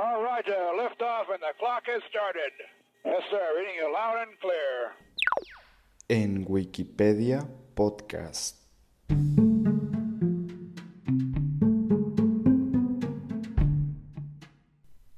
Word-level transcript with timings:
All 0.00 0.22
right, 0.22 0.46
uh, 0.46 0.80
lift 0.80 1.02
off 1.02 1.26
and 1.28 1.40
the 1.40 1.52
clock 1.58 1.82
has 1.86 2.00
started. 2.08 2.52
Yes, 3.04 3.22
sir. 3.32 3.42
Reading 3.58 3.74
you 3.80 3.92
loud 3.92 4.16
and 4.22 4.38
clear. 4.38 4.94
En 6.08 6.44
Wikipedia 6.48 7.48
Podcast. 7.74 8.62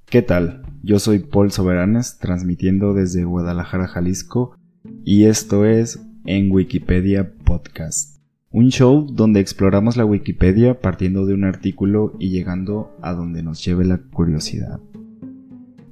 ¿Qué 0.07 0.23
tal? 0.23 0.63
Yo 0.83 0.99
soy 0.99 1.19
Paul 1.19 1.53
Soberanes, 1.53 2.19
transmitiendo 2.19 2.95
desde 2.95 3.25
Guadalajara, 3.25 3.87
Jalisco, 3.87 4.57
y 5.05 5.27
esto 5.27 5.67
es 5.67 6.01
En 6.25 6.51
Wikipedia 6.51 7.31
Podcast. 7.45 8.20
Un 8.53 8.71
show 8.71 9.07
donde 9.09 9.39
exploramos 9.39 9.97
la 9.97 10.05
Wikipedia 10.05 10.81
partiendo 10.81 11.25
de 11.25 11.35
un 11.35 11.45
artículo 11.45 12.15
y 12.19 12.31
llegando 12.31 12.97
a 13.01 13.13
donde 13.13 13.45
nos 13.45 13.65
lleve 13.65 13.85
la 13.85 13.99
curiosidad. 13.99 14.81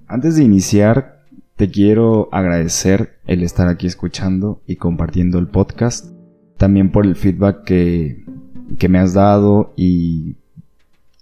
Antes 0.09 0.35
de 0.35 0.43
iniciar, 0.43 1.23
te 1.55 1.71
quiero 1.71 2.29
agradecer 2.33 3.21
el 3.27 3.45
estar 3.45 3.69
aquí 3.69 3.87
escuchando 3.87 4.61
y 4.67 4.75
compartiendo 4.75 5.39
el 5.39 5.47
podcast, 5.47 6.13
también 6.57 6.91
por 6.91 7.07
el 7.07 7.15
feedback 7.15 7.63
que, 7.63 8.25
me 8.89 8.99
has 8.99 9.15
dado 9.15 9.73
y 9.77 10.35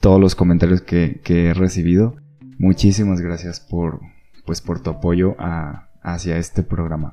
todos 0.01 0.19
los 0.19 0.35
comentarios 0.35 0.81
que, 0.81 1.21
he 1.23 1.53
recibido. 1.53 2.17
Muchísimas 2.57 3.21
gracias 3.21 3.61
por, 3.61 4.01
pues, 4.47 4.63
por 4.63 4.81
tu 4.81 4.89
apoyo 4.89 5.37
hacia 6.03 6.39
este 6.39 6.63
programa. 6.63 7.13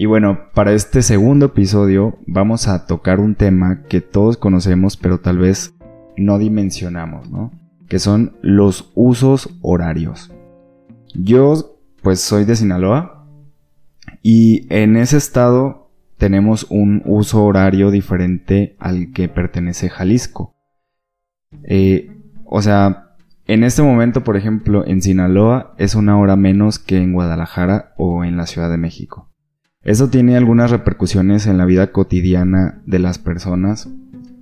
Y 0.00 0.06
bueno, 0.06 0.48
para 0.54 0.72
este 0.72 1.02
segundo 1.02 1.44
episodio 1.44 2.16
vamos 2.26 2.68
a 2.68 2.86
tocar 2.86 3.20
un 3.20 3.34
tema 3.34 3.82
que 3.82 4.00
todos 4.00 4.38
conocemos 4.38 4.96
pero 4.96 5.20
tal 5.20 5.36
vez 5.36 5.74
no 6.16 6.38
dimensionamos, 6.38 7.30
¿no? 7.30 7.50
Que 7.86 7.98
son 7.98 8.34
los 8.40 8.92
usos 8.94 9.50
horarios. 9.60 10.32
Yo 11.14 11.76
pues 12.00 12.18
soy 12.22 12.46
de 12.46 12.56
Sinaloa 12.56 13.28
y 14.22 14.66
en 14.74 14.96
ese 14.96 15.18
estado 15.18 15.90
tenemos 16.16 16.66
un 16.70 17.02
uso 17.04 17.44
horario 17.44 17.90
diferente 17.90 18.76
al 18.78 19.12
que 19.12 19.28
pertenece 19.28 19.90
Jalisco. 19.90 20.56
Eh, 21.64 22.10
o 22.46 22.62
sea, 22.62 23.16
en 23.44 23.64
este 23.64 23.82
momento, 23.82 24.24
por 24.24 24.38
ejemplo, 24.38 24.82
en 24.86 25.02
Sinaloa 25.02 25.74
es 25.76 25.94
una 25.94 26.18
hora 26.18 26.36
menos 26.36 26.78
que 26.78 26.96
en 26.96 27.12
Guadalajara 27.12 27.92
o 27.98 28.24
en 28.24 28.38
la 28.38 28.46
Ciudad 28.46 28.70
de 28.70 28.78
México. 28.78 29.29
Eso 29.82 30.10
tiene 30.10 30.36
algunas 30.36 30.70
repercusiones 30.70 31.46
en 31.46 31.56
la 31.56 31.64
vida 31.64 31.90
cotidiana 31.90 32.82
de 32.84 32.98
las 32.98 33.18
personas. 33.18 33.88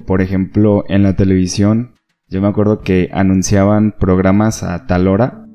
Por 0.04 0.20
ejemplo, 0.20 0.84
en 0.88 1.04
la 1.04 1.14
televisión, 1.14 1.92
yo 2.28 2.42
me 2.42 2.48
acuerdo 2.48 2.80
que 2.80 3.08
anunciaban 3.12 3.94
programas 3.96 4.64
a 4.64 4.86
tal 4.86 5.06
hora, 5.06 5.46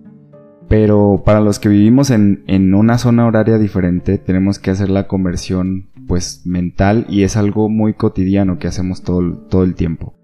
pero 0.69 1.23
para 1.25 1.41
los 1.41 1.59
que 1.59 1.67
vivimos 1.67 2.11
en, 2.11 2.73
una 2.73 2.97
zona 2.97 3.27
horaria 3.27 3.57
diferente, 3.57 4.17
tenemos 4.17 4.57
que 4.57 4.71
hacer 4.71 4.89
la 4.89 5.05
conversión 5.05 5.89
pues 6.07 6.43
mental 6.45 7.05
y 7.09 7.23
es 7.23 7.35
algo 7.35 7.67
muy 7.67 7.93
cotidiano 7.93 8.59
que 8.59 8.67
hacemos 8.67 9.03
todo, 9.03 9.37
todo 9.49 9.63
el 9.63 9.75
tiempo. 9.75 10.15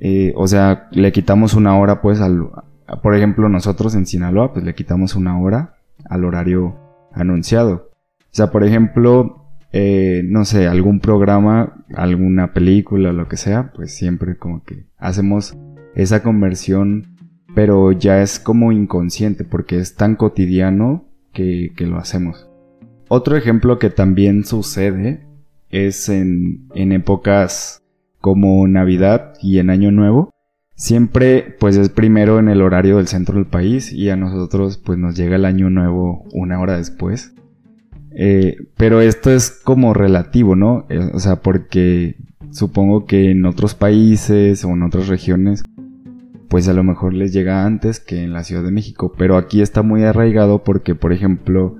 Eh, 0.00 0.34
o 0.36 0.46
sea, 0.46 0.88
le 0.90 1.12
quitamos 1.12 1.54
una 1.54 1.78
hora 1.78 2.02
pues 2.02 2.20
al... 2.20 2.50
Por 3.02 3.16
ejemplo, 3.16 3.48
nosotros 3.48 3.94
en 3.94 4.04
Sinaloa 4.04 4.52
pues 4.52 4.66
le 4.66 4.74
quitamos 4.74 5.16
una 5.16 5.40
hora 5.40 5.76
al 6.04 6.26
horario 6.26 6.76
anunciado. 7.14 7.91
O 8.32 8.34
sea, 8.34 8.50
por 8.50 8.64
ejemplo, 8.64 9.42
eh, 9.72 10.22
no 10.24 10.46
sé, 10.46 10.66
algún 10.66 11.00
programa, 11.00 11.84
alguna 11.94 12.54
película, 12.54 13.12
lo 13.12 13.28
que 13.28 13.36
sea, 13.36 13.72
pues 13.74 13.94
siempre 13.94 14.38
como 14.38 14.64
que 14.64 14.86
hacemos 14.96 15.54
esa 15.94 16.22
conversión, 16.22 17.18
pero 17.54 17.92
ya 17.92 18.22
es 18.22 18.38
como 18.38 18.72
inconsciente 18.72 19.44
porque 19.44 19.78
es 19.78 19.96
tan 19.96 20.16
cotidiano 20.16 21.04
que, 21.34 21.74
lo 21.80 21.98
hacemos. 21.98 22.48
Otro 23.08 23.36
ejemplo 23.36 23.78
que 23.78 23.90
también 23.90 24.44
sucede 24.44 25.26
es 25.68 26.08
en, 26.08 26.68
en 26.74 26.92
épocas 26.92 27.82
como 28.18 28.66
Navidad 28.66 29.34
y 29.42 29.58
en 29.58 29.68
Año 29.68 29.90
Nuevo. 29.90 30.30
Siempre 30.74 31.54
pues 31.60 31.76
es 31.76 31.90
primero 31.90 32.38
en 32.38 32.48
el 32.48 32.62
horario 32.62 32.96
del 32.96 33.08
centro 33.08 33.34
del 33.34 33.46
país 33.46 33.92
y 33.92 34.08
a 34.08 34.16
nosotros 34.16 34.78
pues 34.78 34.98
nos 34.98 35.16
llega 35.16 35.36
el 35.36 35.44
Año 35.44 35.68
Nuevo 35.68 36.24
una 36.32 36.58
hora 36.60 36.78
después. 36.78 37.34
Eh, 38.14 38.56
pero 38.76 39.00
esto 39.00 39.30
es 39.30 39.50
como 39.50 39.94
relativo, 39.94 40.56
¿no? 40.56 40.86
Eh, 40.88 41.10
o 41.12 41.18
sea, 41.18 41.36
porque 41.36 42.16
supongo 42.50 43.06
que 43.06 43.30
en 43.30 43.46
otros 43.46 43.74
países 43.74 44.64
o 44.64 44.70
en 44.70 44.82
otras 44.82 45.08
regiones, 45.08 45.62
pues 46.48 46.68
a 46.68 46.74
lo 46.74 46.84
mejor 46.84 47.14
les 47.14 47.32
llega 47.32 47.64
antes 47.64 48.00
que 48.00 48.22
en 48.22 48.32
la 48.32 48.44
Ciudad 48.44 48.62
de 48.62 48.70
México. 48.70 49.12
Pero 49.16 49.36
aquí 49.36 49.62
está 49.62 49.82
muy 49.82 50.04
arraigado 50.04 50.62
porque, 50.62 50.94
por 50.94 51.12
ejemplo, 51.12 51.76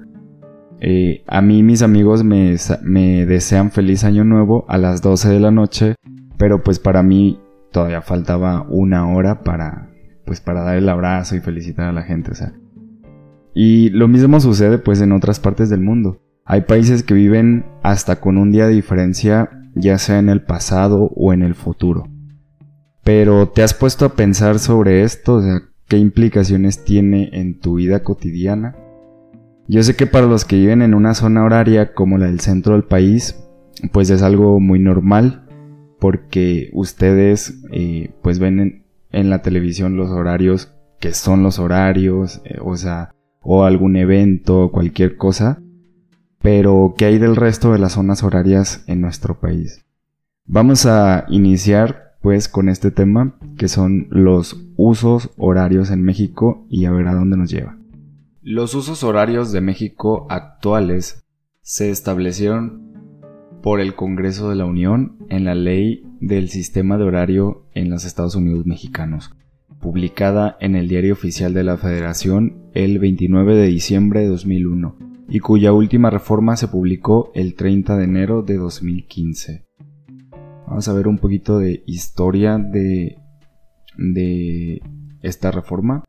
eh, 0.80 1.22
a 1.26 1.42
mí 1.42 1.62
mis 1.62 1.82
amigos 1.82 2.24
me, 2.24 2.56
me 2.82 3.26
desean 3.26 3.70
feliz 3.70 4.04
año 4.04 4.24
nuevo 4.24 4.64
a 4.68 4.78
las 4.78 5.02
12 5.02 5.28
de 5.28 5.40
la 5.40 5.50
noche, 5.50 5.94
pero 6.38 6.62
pues 6.62 6.78
para 6.78 7.02
mí 7.02 7.38
todavía 7.70 8.02
faltaba 8.02 8.66
una 8.68 9.08
hora 9.08 9.42
para, 9.42 9.90
pues 10.24 10.40
para 10.40 10.62
dar 10.62 10.76
el 10.76 10.88
abrazo 10.88 11.36
y 11.36 11.40
felicitar 11.40 11.86
a 11.86 11.92
la 11.92 12.02
gente, 12.02 12.32
o 12.32 12.34
sea. 12.34 12.52
Y 13.54 13.90
lo 13.90 14.08
mismo 14.08 14.40
sucede 14.40 14.78
pues 14.78 15.00
en 15.00 15.12
otras 15.12 15.40
partes 15.40 15.68
del 15.68 15.80
mundo. 15.80 16.20
Hay 16.44 16.62
países 16.62 17.02
que 17.02 17.14
viven 17.14 17.64
hasta 17.82 18.20
con 18.20 18.38
un 18.38 18.50
día 18.50 18.66
de 18.66 18.74
diferencia, 18.74 19.50
ya 19.74 19.98
sea 19.98 20.18
en 20.18 20.28
el 20.28 20.42
pasado 20.42 21.10
o 21.14 21.32
en 21.32 21.42
el 21.42 21.54
futuro. 21.54 22.08
Pero 23.04 23.48
¿te 23.48 23.62
has 23.62 23.74
puesto 23.74 24.04
a 24.04 24.14
pensar 24.14 24.58
sobre 24.58 25.02
esto? 25.02 25.34
O 25.34 25.42
sea, 25.42 25.60
¿qué 25.88 25.98
implicaciones 25.98 26.84
tiene 26.84 27.30
en 27.32 27.58
tu 27.58 27.74
vida 27.74 28.02
cotidiana? 28.02 28.76
Yo 29.68 29.82
sé 29.82 29.96
que 29.96 30.06
para 30.06 30.26
los 30.26 30.44
que 30.44 30.56
viven 30.56 30.82
en 30.82 30.94
una 30.94 31.14
zona 31.14 31.44
horaria 31.44 31.94
como 31.94 32.18
la 32.18 32.26
del 32.26 32.40
centro 32.40 32.74
del 32.74 32.84
país, 32.84 33.42
pues 33.92 34.10
es 34.10 34.22
algo 34.22 34.60
muy 34.60 34.78
normal, 34.78 35.46
porque 35.98 36.70
ustedes 36.72 37.62
eh, 37.70 38.10
pues 38.22 38.38
ven 38.38 38.84
en, 39.10 39.30
la 39.30 39.42
televisión 39.42 39.96
los 39.96 40.10
horarios 40.10 40.74
que 41.00 41.14
son 41.14 41.42
los 41.42 41.58
horarios, 41.58 42.42
eh, 42.44 42.58
o 42.60 42.76
sea, 42.76 43.14
o 43.42 43.64
algún 43.64 43.96
evento, 43.96 44.70
cualquier 44.72 45.16
cosa, 45.16 45.60
pero 46.40 46.94
¿qué 46.96 47.06
hay 47.06 47.18
del 47.18 47.36
resto 47.36 47.72
de 47.72 47.78
las 47.78 47.92
zonas 47.92 48.22
horarias 48.22 48.84
en 48.86 49.00
nuestro 49.00 49.38
país? 49.38 49.84
Vamos 50.46 50.86
a 50.86 51.26
iniciar 51.28 52.16
pues 52.20 52.48
con 52.48 52.68
este 52.68 52.90
tema 52.90 53.36
que 53.56 53.68
son 53.68 54.06
los 54.10 54.64
usos 54.76 55.30
horarios 55.36 55.90
en 55.90 56.02
México 56.02 56.66
y 56.68 56.84
a 56.84 56.92
ver 56.92 57.08
a 57.08 57.14
dónde 57.14 57.36
nos 57.36 57.50
lleva. 57.50 57.76
Los 58.42 58.74
usos 58.74 59.04
horarios 59.04 59.52
de 59.52 59.60
México 59.60 60.26
actuales 60.30 61.24
se 61.62 61.90
establecieron 61.90 62.92
por 63.62 63.80
el 63.80 63.94
Congreso 63.94 64.48
de 64.48 64.56
la 64.56 64.64
Unión 64.64 65.16
en 65.28 65.44
la 65.44 65.54
Ley 65.54 66.04
del 66.20 66.48
Sistema 66.48 66.98
de 66.98 67.04
Horario 67.04 67.66
en 67.74 67.90
los 67.90 68.04
Estados 68.04 68.34
Unidos 68.34 68.66
Mexicanos, 68.66 69.32
publicada 69.82 70.56
en 70.60 70.76
el 70.76 70.88
Diario 70.88 71.12
Oficial 71.12 71.52
de 71.52 71.64
la 71.64 71.76
Federación 71.76 72.70
el 72.72 72.98
29 72.98 73.54
de 73.56 73.66
diciembre 73.66 74.20
de 74.20 74.28
2001 74.28 74.96
y 75.28 75.40
cuya 75.40 75.72
última 75.72 76.08
reforma 76.08 76.56
se 76.56 76.68
publicó 76.68 77.32
el 77.34 77.54
30 77.54 77.98
de 77.98 78.04
enero 78.04 78.42
de 78.42 78.56
2015. 78.56 79.66
Vamos 80.66 80.88
a 80.88 80.94
ver 80.94 81.08
un 81.08 81.18
poquito 81.18 81.58
de 81.58 81.82
historia 81.86 82.56
de, 82.58 83.18
de 83.98 84.80
esta 85.20 85.50
reforma. 85.50 86.04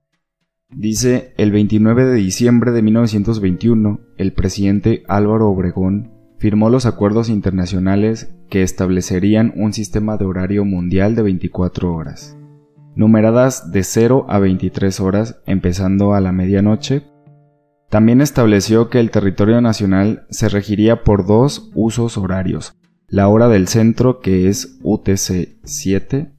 Dice, 0.69 1.33
el 1.37 1.51
29 1.51 2.05
de 2.05 2.15
diciembre 2.15 2.71
de 2.71 2.81
1921, 2.81 3.99
el 4.17 4.33
presidente 4.33 5.03
Álvaro 5.07 5.49
Obregón 5.49 6.11
firmó 6.37 6.69
los 6.69 6.85
acuerdos 6.85 7.29
internacionales 7.29 8.35
que 8.49 8.61
establecerían 8.61 9.51
un 9.55 9.73
sistema 9.73 10.17
de 10.17 10.25
horario 10.25 10.63
mundial 10.63 11.15
de 11.15 11.23
24 11.23 11.93
horas 11.93 12.37
numeradas 12.95 13.71
de 13.71 13.83
0 13.83 14.25
a 14.29 14.39
23 14.39 14.99
horas 14.99 15.41
empezando 15.45 16.13
a 16.13 16.21
la 16.21 16.31
medianoche. 16.31 17.03
También 17.89 18.21
estableció 18.21 18.89
que 18.89 18.99
el 18.99 19.11
territorio 19.11 19.61
nacional 19.61 20.25
se 20.29 20.49
regiría 20.49 21.03
por 21.03 21.25
dos 21.25 21.71
usos 21.75 22.17
horarios, 22.17 22.75
la 23.07 23.27
hora 23.27 23.47
del 23.47 23.67
centro 23.67 24.19
que 24.19 24.47
es 24.49 24.79
UTC 24.81 25.59
7 25.63 26.31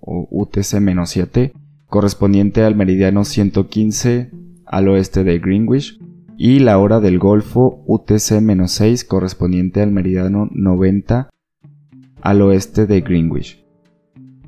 o 0.00 0.28
UTC-7, 0.30 1.52
correspondiente 1.86 2.64
al 2.64 2.74
meridiano 2.74 3.24
115 3.24 4.30
al 4.66 4.88
oeste 4.88 5.24
de 5.24 5.38
Greenwich, 5.38 5.98
y 6.36 6.60
la 6.60 6.78
hora 6.78 7.00
del 7.00 7.18
Golfo 7.18 7.84
UTC-6 7.86 9.06
correspondiente 9.06 9.82
al 9.82 9.90
meridiano 9.90 10.48
90 10.50 11.28
al 12.22 12.42
oeste 12.42 12.86
de 12.86 13.00
Greenwich. 13.02 13.64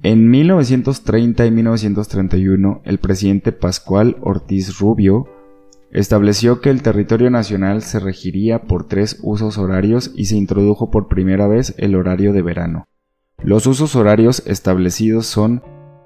En 0.05 0.31
1930 0.31 1.47
y 1.47 1.51
1931, 1.53 2.83
el 2.85 2.99
presidente 2.99 3.53
Pascual 3.53 4.17
Ortiz 4.21 4.81
Rubio 4.81 5.29
estableció 5.93 6.61
que 6.61 6.71
el 6.71 6.83
territorio 6.83 7.31
nacional 7.31 7.83
se 7.83 8.01
regiría 8.01 8.63
por 8.63 8.89
tres 8.89 9.21
usos 9.23 9.59
horarios 9.59 10.11
y 10.17 10.25
se 10.25 10.37
introdujo 10.37 10.91
por 10.91 11.07
primera 11.07 11.47
vez 11.47 11.77
el 11.79 11.95
horario 11.95 12.33
de 12.33 12.43
verano. 12.43 12.85
Los 13.45 13.69
usos 13.69 13.95
horarios 13.95 14.43
establecidos 14.45 15.27
son 15.27 15.63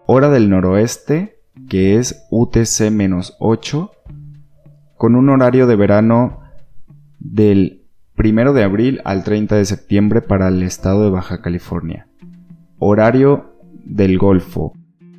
hora 0.06 0.28
del 0.28 0.50
noroeste, 0.50 1.40
que 1.66 1.96
es 1.96 2.26
UTC-8, 2.30 3.90
con 4.98 5.14
un 5.14 5.30
horario 5.30 5.66
de 5.66 5.76
verano 5.76 6.40
del 7.18 7.86
1 8.18 8.52
de 8.52 8.62
abril 8.62 9.00
al 9.06 9.24
30 9.24 9.56
de 9.56 9.64
septiembre 9.64 10.20
para 10.20 10.48
el 10.48 10.62
estado 10.62 11.04
de 11.04 11.10
Baja 11.10 11.40
California. 11.40 12.08
Horario 12.78 13.55
del 13.86 14.18
Golfo 14.18 14.72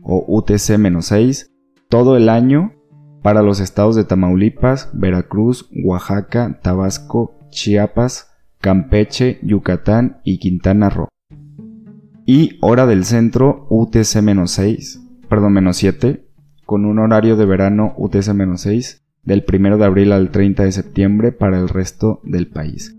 o 0.04 0.25
UTC-6 0.28 1.50
todo 1.90 2.18
el 2.18 2.30
año 2.30 2.74
para 3.22 3.42
los 3.42 3.60
estados 3.60 3.96
de 3.96 4.04
Tamaulipas, 4.04 4.90
Veracruz, 4.94 5.69
Oaxaca, 5.84 6.60
Tabasco, 6.62 7.38
Chiapas, 7.50 8.31
Campeche, 8.60 9.40
Yucatán 9.44 10.22
y 10.24 10.40
Quintana 10.40 10.90
Roo. 10.90 11.08
Y 12.25 12.58
hora 12.62 12.86
del 12.86 13.06
centro 13.06 13.68
UTC-6, 13.69 15.28
perdón, 15.30 15.54
menos 15.54 15.78
7, 15.78 16.28
con 16.66 16.86
un 16.86 17.00
horario 17.00 17.38
de 17.38 17.46
verano 17.46 17.96
UTC-6 17.98 19.02
del 19.24 19.46
1 19.48 19.78
de 19.78 19.86
abril 19.86 20.12
al 20.12 20.31
30 20.31 20.64
de 20.64 20.72
septiembre 20.72 21.31
para 21.31 21.58
el 21.60 21.69
resto 21.69 22.22
del 22.24 22.48
país. 22.48 22.97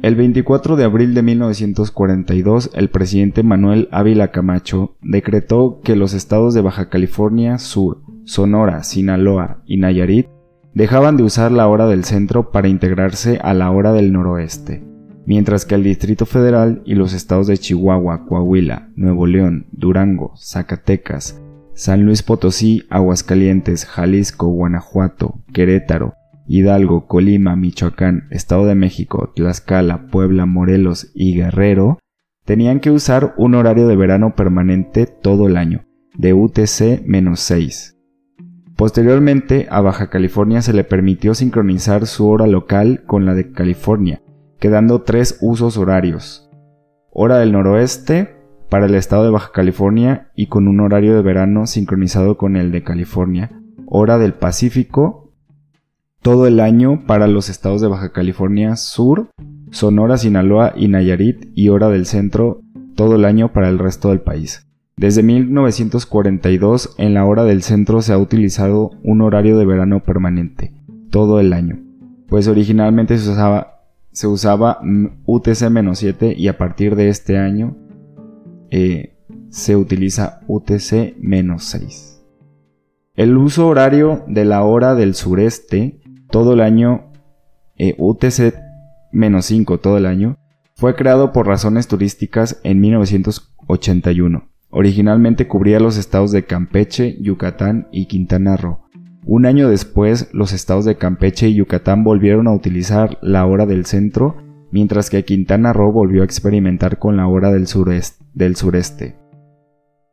El 0.00 0.14
24 0.14 0.76
de 0.76 0.84
abril 0.84 1.12
de 1.12 1.22
1942, 1.22 2.70
el 2.74 2.88
presidente 2.88 3.42
Manuel 3.42 3.88
Ávila 3.90 4.30
Camacho 4.30 4.94
decretó 5.02 5.80
que 5.82 5.96
los 5.96 6.14
estados 6.14 6.54
de 6.54 6.60
Baja 6.60 6.88
California 6.88 7.58
Sur, 7.58 8.02
Sonora, 8.24 8.84
Sinaloa 8.84 9.60
y 9.66 9.78
Nayarit 9.78 10.28
dejaban 10.72 11.16
de 11.16 11.24
usar 11.24 11.50
la 11.50 11.66
hora 11.66 11.88
del 11.88 12.04
centro 12.04 12.52
para 12.52 12.68
integrarse 12.68 13.40
a 13.42 13.54
la 13.54 13.72
hora 13.72 13.92
del 13.92 14.12
noroeste, 14.12 14.84
mientras 15.26 15.66
que 15.66 15.74
el 15.74 15.82
Distrito 15.82 16.26
Federal 16.26 16.80
y 16.84 16.94
los 16.94 17.12
estados 17.12 17.48
de 17.48 17.58
Chihuahua, 17.58 18.24
Coahuila, 18.24 18.90
Nuevo 18.94 19.26
León, 19.26 19.66
Durango, 19.72 20.32
Zacatecas, 20.36 21.42
San 21.74 22.04
Luis 22.04 22.22
Potosí, 22.22 22.84
Aguascalientes, 22.88 23.84
Jalisco, 23.84 24.46
Guanajuato, 24.46 25.40
Querétaro, 25.52 26.14
Hidalgo, 26.48 27.06
Colima, 27.06 27.54
Michoacán, 27.56 28.26
Estado 28.30 28.64
de 28.64 28.74
México, 28.74 29.32
Tlaxcala, 29.36 30.06
Puebla, 30.06 30.46
Morelos 30.46 31.12
y 31.14 31.34
Guerrero 31.36 31.98
tenían 32.46 32.80
que 32.80 32.90
usar 32.90 33.34
un 33.36 33.54
horario 33.54 33.86
de 33.86 33.94
verano 33.94 34.34
permanente 34.34 35.04
todo 35.04 35.46
el 35.46 35.58
año, 35.58 35.84
de 36.16 36.34
UTC-6. 36.34 37.96
Posteriormente, 38.74 39.66
a 39.70 39.82
Baja 39.82 40.08
California 40.08 40.62
se 40.62 40.72
le 40.72 40.84
permitió 40.84 41.34
sincronizar 41.34 42.06
su 42.06 42.26
hora 42.26 42.46
local 42.46 43.02
con 43.06 43.26
la 43.26 43.34
de 43.34 43.52
California, 43.52 44.22
quedando 44.58 45.02
tres 45.02 45.36
usos 45.42 45.76
horarios. 45.76 46.48
Hora 47.10 47.38
del 47.38 47.52
noroeste 47.52 48.36
para 48.70 48.86
el 48.86 48.94
estado 48.94 49.24
de 49.24 49.30
Baja 49.30 49.50
California 49.52 50.30
y 50.34 50.46
con 50.46 50.68
un 50.68 50.80
horario 50.80 51.14
de 51.14 51.22
verano 51.22 51.66
sincronizado 51.66 52.38
con 52.38 52.56
el 52.56 52.72
de 52.72 52.82
California. 52.82 53.50
Hora 53.86 54.16
del 54.16 54.32
Pacífico 54.32 55.27
todo 56.22 56.46
el 56.46 56.60
año 56.60 57.04
para 57.06 57.26
los 57.26 57.48
estados 57.48 57.80
de 57.80 57.88
Baja 57.88 58.12
California 58.12 58.76
Sur, 58.76 59.30
Sonora, 59.70 60.18
Sinaloa 60.18 60.72
y 60.76 60.88
Nayarit 60.88 61.50
y 61.54 61.68
hora 61.68 61.88
del 61.88 62.06
centro 62.06 62.60
todo 62.96 63.16
el 63.16 63.24
año 63.24 63.52
para 63.52 63.68
el 63.68 63.78
resto 63.78 64.08
del 64.08 64.20
país. 64.20 64.66
Desde 64.96 65.22
1942 65.22 66.96
en 66.98 67.14
la 67.14 67.24
hora 67.24 67.44
del 67.44 67.62
centro 67.62 68.02
se 68.02 68.12
ha 68.12 68.18
utilizado 68.18 68.90
un 69.04 69.22
horario 69.22 69.56
de 69.56 69.64
verano 69.64 70.02
permanente, 70.02 70.74
todo 71.10 71.38
el 71.38 71.52
año, 71.52 71.78
pues 72.28 72.48
originalmente 72.48 73.16
se 73.16 73.30
usaba, 73.30 73.84
se 74.10 74.26
usaba 74.26 74.80
UTC-7 74.82 76.34
y 76.36 76.48
a 76.48 76.58
partir 76.58 76.96
de 76.96 77.08
este 77.10 77.38
año 77.38 77.76
eh, 78.70 79.14
se 79.50 79.76
utiliza 79.76 80.40
UTC-6. 80.48 82.18
El 83.14 83.36
uso 83.36 83.68
horario 83.68 84.24
de 84.26 84.44
la 84.44 84.62
hora 84.62 84.94
del 84.94 85.14
sureste 85.14 86.00
todo 86.30 86.52
el 86.54 86.60
año, 86.60 87.10
eh, 87.76 87.96
UTC-5 87.98 89.80
todo 89.80 89.96
el 89.96 90.06
año, 90.06 90.38
fue 90.74 90.94
creado 90.94 91.32
por 91.32 91.46
razones 91.46 91.88
turísticas 91.88 92.60
en 92.62 92.80
1981. 92.80 94.48
Originalmente 94.70 95.48
cubría 95.48 95.80
los 95.80 95.96
estados 95.96 96.30
de 96.30 96.44
Campeche, 96.44 97.16
Yucatán 97.20 97.88
y 97.90 98.06
Quintana 98.06 98.56
Roo. 98.56 98.80
Un 99.24 99.46
año 99.46 99.68
después, 99.68 100.30
los 100.32 100.52
estados 100.52 100.84
de 100.84 100.96
Campeche 100.96 101.48
y 101.48 101.54
Yucatán 101.54 102.04
volvieron 102.04 102.46
a 102.46 102.54
utilizar 102.54 103.18
la 103.22 103.44
hora 103.46 103.66
del 103.66 103.86
centro, 103.86 104.36
mientras 104.70 105.10
que 105.10 105.24
Quintana 105.24 105.72
Roo 105.72 105.92
volvió 105.92 106.22
a 106.22 106.24
experimentar 106.24 106.98
con 106.98 107.16
la 107.16 107.26
hora 107.26 107.50
del 107.50 107.66
sureste. 107.66 109.16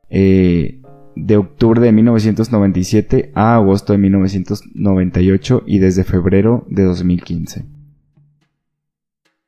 Eh, 0.09 0.81
de 1.15 1.37
octubre 1.37 1.81
de 1.81 1.91
1997 1.91 3.31
a 3.35 3.55
agosto 3.55 3.93
de 3.93 3.99
1998 3.99 5.63
y 5.65 5.79
desde 5.79 6.03
febrero 6.03 6.65
de 6.69 6.83
2015. 6.83 7.65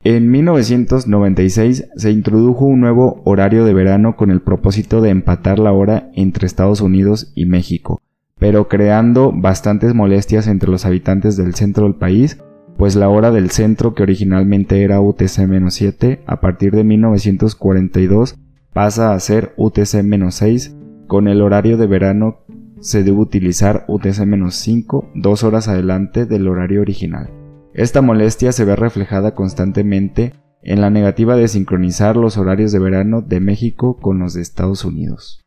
En 0.04 0.31
1996 0.31 1.90
se 1.96 2.12
introdujo 2.12 2.66
un 2.66 2.80
nuevo 2.80 3.22
horario 3.25 3.66
de 3.66 3.74
verano 3.74 4.16
con 4.16 4.31
el 4.31 4.42
propósito 4.42 5.02
de 5.02 5.10
empatar 5.10 5.60
la 5.60 5.74
hora 5.74 6.12
entre 6.14 6.46
Estados 6.46 6.81
Unidos 6.81 7.31
y 7.36 7.46
México, 7.46 8.00
pero 8.40 8.68
creando 8.68 9.34
bastantes 9.36 9.94
molestias 9.94 10.48
entre 10.48 10.70
los 10.70 10.86
habitantes 10.86 11.36
del 11.36 11.56
centro 11.56 11.86
del 11.86 11.96
país, 11.96 12.38
pues 12.78 12.96
la 12.96 13.10
hora 13.10 13.31
del 13.31 13.50
centro 13.50 13.96
que 13.96 14.04
originalmente 14.04 14.84
era 14.84 15.02
UTC-7 15.02 16.20
a 16.28 16.40
partir 16.40 16.74
de 16.74 16.84
1942 16.84 18.38
pasa 18.72 19.13
a 19.13 19.20
ser 19.20 19.56
UTC-6 19.58 20.76
con 21.07 21.27
el 21.27 21.42
horario 21.42 21.77
de 21.77 21.88
verano 21.88 22.39
se 22.80 23.04
debe 23.04 23.18
utilizar 23.18 23.86
UTC-5 23.88 25.12
dos 25.15 25.44
horas 25.44 25.68
adelante 25.68 26.25
del 26.25 26.48
horario 26.48 26.81
original. 26.81 27.30
Esta 27.74 28.01
molestia 28.01 28.51
se 28.51 28.65
ve 28.65 28.75
reflejada 28.75 29.33
constantemente 29.33 30.33
en 30.62 30.81
la 30.81 30.89
negativa 30.89 31.36
de 31.36 31.48
sincronizar 31.48 32.18
los 32.18 32.38
horarios 32.38 32.71
de 32.71 32.80
verano 32.80 33.21
de 33.21 33.39
México 33.39 33.98
con 33.98 34.19
los 34.19 34.33
de 34.33 34.42
Estados 34.42 34.83
Unidos. 34.83 35.45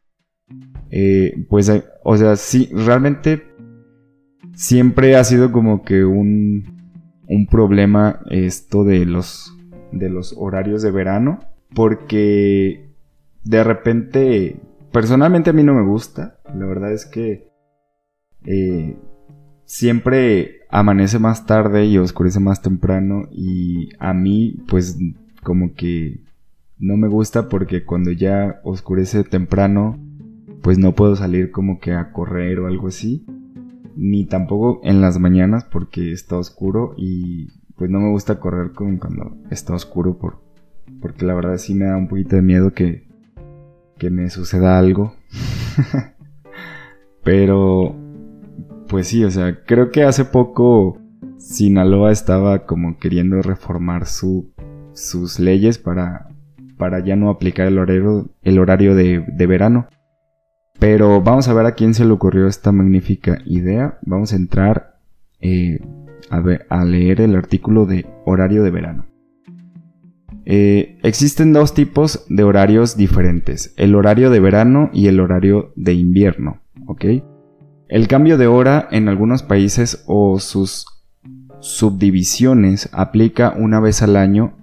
Eh, 0.90 1.46
pues, 1.48 1.68
eh, 1.68 1.84
o 2.02 2.16
sea, 2.16 2.36
sí, 2.36 2.70
realmente 2.72 3.42
siempre 4.54 5.16
ha 5.16 5.24
sido 5.24 5.52
como 5.52 5.82
que 5.82 6.04
un, 6.04 6.64
un 7.28 7.46
problema 7.46 8.20
esto 8.30 8.84
de 8.84 9.04
los, 9.06 9.56
de 9.92 10.08
los 10.08 10.34
horarios 10.36 10.82
de 10.82 10.90
verano, 10.90 11.40
porque 11.74 12.90
de 13.44 13.64
repente 13.64 14.60
personalmente 14.92 15.50
a 15.50 15.52
mí 15.52 15.62
no 15.62 15.74
me 15.74 15.84
gusta. 15.84 16.38
La 16.54 16.66
verdad 16.66 16.92
es 16.92 17.06
que 17.06 17.48
eh, 18.44 18.96
siempre 19.64 20.60
amanece 20.70 21.18
más 21.18 21.46
tarde 21.46 21.86
y 21.86 21.98
oscurece 21.98 22.40
más 22.40 22.62
temprano 22.62 23.28
y 23.30 23.90
a 23.98 24.14
mí 24.14 24.62
pues 24.68 24.98
como 25.42 25.74
que 25.74 26.22
no 26.78 26.96
me 26.96 27.08
gusta 27.08 27.48
porque 27.48 27.84
cuando 27.84 28.10
ya 28.12 28.60
oscurece 28.64 29.24
temprano 29.24 29.98
pues 30.62 30.78
no 30.78 30.94
puedo 30.94 31.16
salir 31.16 31.50
como 31.50 31.78
que 31.78 31.92
a 31.92 32.12
correr 32.12 32.60
o 32.60 32.66
algo 32.66 32.88
así. 32.88 33.26
Ni 33.96 34.24
tampoco 34.24 34.80
en 34.84 35.00
las 35.00 35.18
mañanas 35.18 35.64
porque 35.64 36.12
está 36.12 36.36
oscuro 36.36 36.94
y 36.96 37.48
pues 37.76 37.90
no 37.90 38.00
me 38.00 38.10
gusta 38.10 38.38
correr 38.38 38.72
como 38.72 38.98
cuando 38.98 39.36
está 39.50 39.74
oscuro 39.74 40.18
por, 40.18 40.42
porque 41.00 41.24
la 41.24 41.34
verdad 41.34 41.56
sí 41.58 41.74
me 41.74 41.86
da 41.86 41.96
un 41.96 42.08
poquito 42.08 42.36
de 42.36 42.42
miedo 42.42 42.72
que 42.72 43.09
que 44.00 44.10
me 44.10 44.30
suceda 44.30 44.78
algo. 44.78 45.14
Pero, 47.22 47.94
pues 48.88 49.06
sí, 49.06 49.22
o 49.22 49.30
sea, 49.30 49.62
creo 49.64 49.92
que 49.92 50.02
hace 50.02 50.24
poco 50.24 50.98
Sinaloa 51.36 52.10
estaba 52.10 52.64
como 52.64 52.98
queriendo 52.98 53.42
reformar 53.42 54.06
su, 54.06 54.52
sus 54.94 55.38
leyes 55.38 55.78
para, 55.78 56.28
para 56.78 57.04
ya 57.04 57.14
no 57.14 57.28
aplicar 57.28 57.68
el 57.68 57.78
horario, 57.78 58.30
el 58.42 58.58
horario 58.58 58.94
de, 58.94 59.46
verano. 59.46 59.86
Pero 60.78 61.20
vamos 61.20 61.48
a 61.48 61.54
ver 61.54 61.66
a 61.66 61.74
quién 61.74 61.92
se 61.92 62.06
le 62.06 62.12
ocurrió 62.12 62.46
esta 62.46 62.72
magnífica 62.72 63.38
idea. 63.44 63.98
Vamos 64.00 64.32
a 64.32 64.36
entrar 64.36 64.98
eh, 65.42 65.78
a 66.30 66.84
leer 66.84 67.20
el 67.20 67.36
artículo 67.36 67.84
de 67.84 68.06
horario 68.24 68.62
de 68.62 68.70
verano. 68.70 69.09
Eh, 70.44 70.98
existen 71.02 71.52
dos 71.52 71.74
tipos 71.74 72.24
de 72.28 72.42
horarios 72.44 72.96
diferentes, 72.96 73.74
el 73.76 73.94
horario 73.94 74.30
de 74.30 74.40
verano 74.40 74.90
y 74.92 75.06
el 75.06 75.20
horario 75.20 75.72
de 75.76 75.94
invierno. 75.94 76.60
El 77.88 78.08
cambio 78.08 78.36
de 78.36 78.46
hora 78.46 78.88
en 78.90 79.08
algunos 79.08 79.42
países 79.42 80.04
o 80.06 80.38
sus 80.40 80.86
subdivisiones 81.60 82.88
aplica 82.92 83.54
una 83.56 83.80
vez 83.80 84.02
al 84.02 84.16
año 84.16 84.56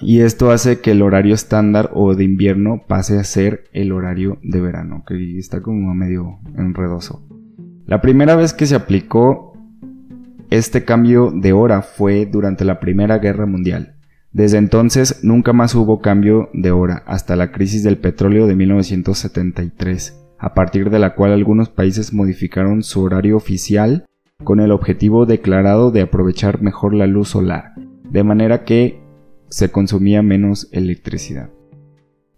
y 0.00 0.20
esto 0.20 0.50
hace 0.50 0.80
que 0.80 0.90
el 0.90 1.02
horario 1.02 1.34
estándar 1.34 1.90
o 1.94 2.14
de 2.14 2.24
invierno 2.24 2.82
pase 2.86 3.18
a 3.18 3.24
ser 3.24 3.64
el 3.72 3.92
horario 3.92 4.38
de 4.42 4.60
verano, 4.60 5.04
que 5.06 5.38
está 5.38 5.62
como 5.62 5.94
medio 5.94 6.38
enredoso. 6.56 7.26
La 7.86 8.00
primera 8.00 8.34
vez 8.36 8.52
que 8.52 8.66
se 8.66 8.74
aplicó 8.74 9.52
este 10.50 10.84
cambio 10.84 11.30
de 11.30 11.52
hora 11.52 11.82
fue 11.82 12.26
durante 12.26 12.64
la 12.64 12.80
Primera 12.80 13.18
Guerra 13.18 13.46
Mundial. 13.46 13.93
Desde 14.34 14.58
entonces 14.58 15.22
nunca 15.22 15.52
más 15.52 15.76
hubo 15.76 16.00
cambio 16.00 16.50
de 16.52 16.72
hora 16.72 17.04
hasta 17.06 17.36
la 17.36 17.52
crisis 17.52 17.84
del 17.84 17.98
petróleo 17.98 18.48
de 18.48 18.56
1973. 18.56 20.20
a 20.36 20.52
partir 20.52 20.90
de 20.90 20.98
la 20.98 21.14
cual 21.14 21.32
algunos 21.32 21.70
países 21.70 22.12
modificaron 22.12 22.82
su 22.82 23.02
horario 23.02 23.36
oficial 23.36 24.04
con 24.42 24.60
el 24.60 24.72
objetivo 24.72 25.24
declarado 25.24 25.90
de 25.90 26.02
aprovechar 26.02 26.60
mejor 26.60 26.92
la 26.92 27.06
luz 27.06 27.28
solar, 27.28 27.72
de 28.10 28.24
manera 28.24 28.64
que 28.64 29.00
se 29.48 29.70
consumía 29.70 30.20
menos 30.20 30.68
electricidad. 30.72 31.48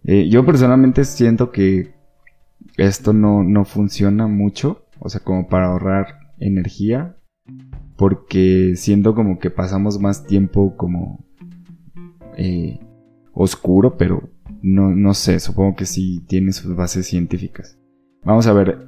Eh, 0.05 0.29
yo 0.29 0.45
personalmente 0.45 1.03
siento 1.03 1.51
que 1.51 1.95
esto 2.77 3.11
no, 3.11 3.43
no 3.43 3.65
funciona 3.65 4.27
mucho, 4.27 4.85
o 4.99 5.09
sea, 5.09 5.21
como 5.21 5.49
para 5.49 5.67
ahorrar 5.67 6.19
energía, 6.39 7.17
porque 7.97 8.73
siento 8.75 9.15
como 9.15 9.39
que 9.39 9.49
pasamos 9.49 9.99
más 9.99 10.25
tiempo 10.25 10.77
como 10.77 11.26
eh, 12.37 12.79
oscuro, 13.33 13.97
pero 13.97 14.29
no, 14.61 14.95
no 14.95 15.13
sé, 15.13 15.39
supongo 15.39 15.75
que 15.75 15.85
sí 15.85 16.23
tiene 16.27 16.53
sus 16.53 16.75
bases 16.75 17.05
científicas. 17.07 17.77
Vamos 18.23 18.47
a 18.47 18.53
ver, 18.53 18.87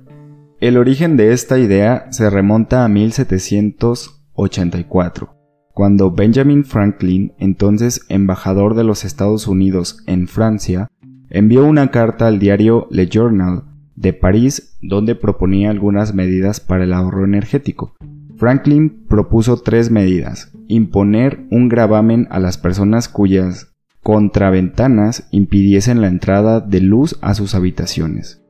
el 0.59 0.77
origen 0.77 1.17
de 1.17 1.33
esta 1.33 1.59
idea 1.59 2.07
se 2.11 2.29
remonta 2.29 2.85
a 2.85 2.89
1784, 2.89 5.35
cuando 5.73 6.11
Benjamin 6.11 6.63
Franklin, 6.65 7.33
entonces 7.39 8.05
embajador 8.09 8.75
de 8.75 8.83
los 8.83 9.05
Estados 9.05 9.47
Unidos 9.47 10.03
en 10.07 10.27
Francia, 10.27 10.89
envió 11.29 11.65
una 11.65 11.91
carta 11.91 12.27
al 12.27 12.39
diario 12.39 12.87
Le 12.91 13.07
Journal 13.07 13.63
de 13.95 14.11
París 14.13 14.77
donde 14.81 15.15
proponía 15.15 15.69
algunas 15.69 16.13
medidas 16.13 16.59
para 16.59 16.83
el 16.83 16.91
ahorro 16.93 17.23
energético. 17.25 17.95
Franklin 18.39 19.05
propuso 19.09 19.57
tres 19.57 19.91
medidas. 19.91 20.53
Imponer 20.69 21.45
un 21.51 21.67
gravamen 21.67 22.25
a 22.31 22.39
las 22.39 22.57
personas 22.57 23.09
cuyas 23.09 23.73
contraventanas 24.01 25.27
impidiesen 25.31 25.99
la 25.99 26.07
entrada 26.07 26.61
de 26.61 26.79
luz 26.79 27.19
a 27.21 27.33
sus 27.33 27.53
habitaciones. 27.53 28.41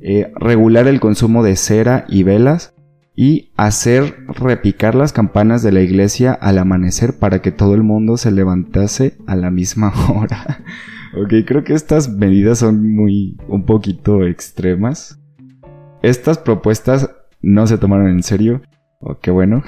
Eh, 0.00 0.32
regular 0.36 0.86
el 0.86 1.00
consumo 1.00 1.42
de 1.42 1.56
cera 1.56 2.04
y 2.08 2.22
velas 2.22 2.72
y 3.16 3.50
hacer 3.56 4.14
repicar 4.28 4.94
las 4.94 5.12
campanas 5.12 5.64
de 5.64 5.72
la 5.72 5.80
iglesia 5.80 6.32
al 6.32 6.58
amanecer 6.58 7.18
para 7.18 7.42
que 7.42 7.50
todo 7.50 7.74
el 7.74 7.82
mundo 7.82 8.16
se 8.16 8.30
levantase 8.30 9.18
a 9.26 9.34
la 9.34 9.50
misma 9.50 9.92
hora. 10.14 10.62
ok, 11.20 11.44
creo 11.44 11.64
que 11.64 11.74
estas 11.74 12.08
medidas 12.08 12.60
son 12.60 12.94
muy 12.94 13.36
un 13.48 13.64
poquito 13.64 14.24
extremas. 14.24 15.18
Estas 16.00 16.38
propuestas 16.38 17.10
no 17.42 17.66
se 17.66 17.76
tomaron 17.76 18.08
en 18.08 18.22
serio 18.22 18.62
Oh, 19.02 19.18
qué 19.18 19.30
bueno. 19.30 19.62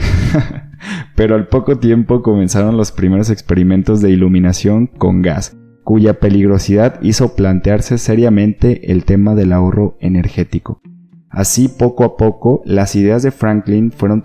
Pero 1.17 1.35
al 1.35 1.49
poco 1.49 1.79
tiempo 1.79 2.23
comenzaron 2.23 2.77
los 2.77 2.93
primeros 2.93 3.31
experimentos 3.31 4.03
de 4.03 4.11
iluminación 4.11 4.87
con 4.87 5.23
gas, 5.23 5.57
cuya 5.85 6.21
peligrosidad 6.21 7.01
hizo 7.03 7.35
plantearse 7.35 7.97
seriamente 7.97 8.93
el 8.93 9.07
tema 9.07 9.35
del 9.35 9.55
ahorro 9.55 9.97
energético. 10.01 10.83
Así, 11.31 11.69
poco 11.69 12.05
a 12.05 12.19
poco, 12.19 12.61
las 12.67 12.95
ideas 12.95 13.23
de 13.23 13.31
Franklin 13.31 13.91
fueron, 13.91 14.23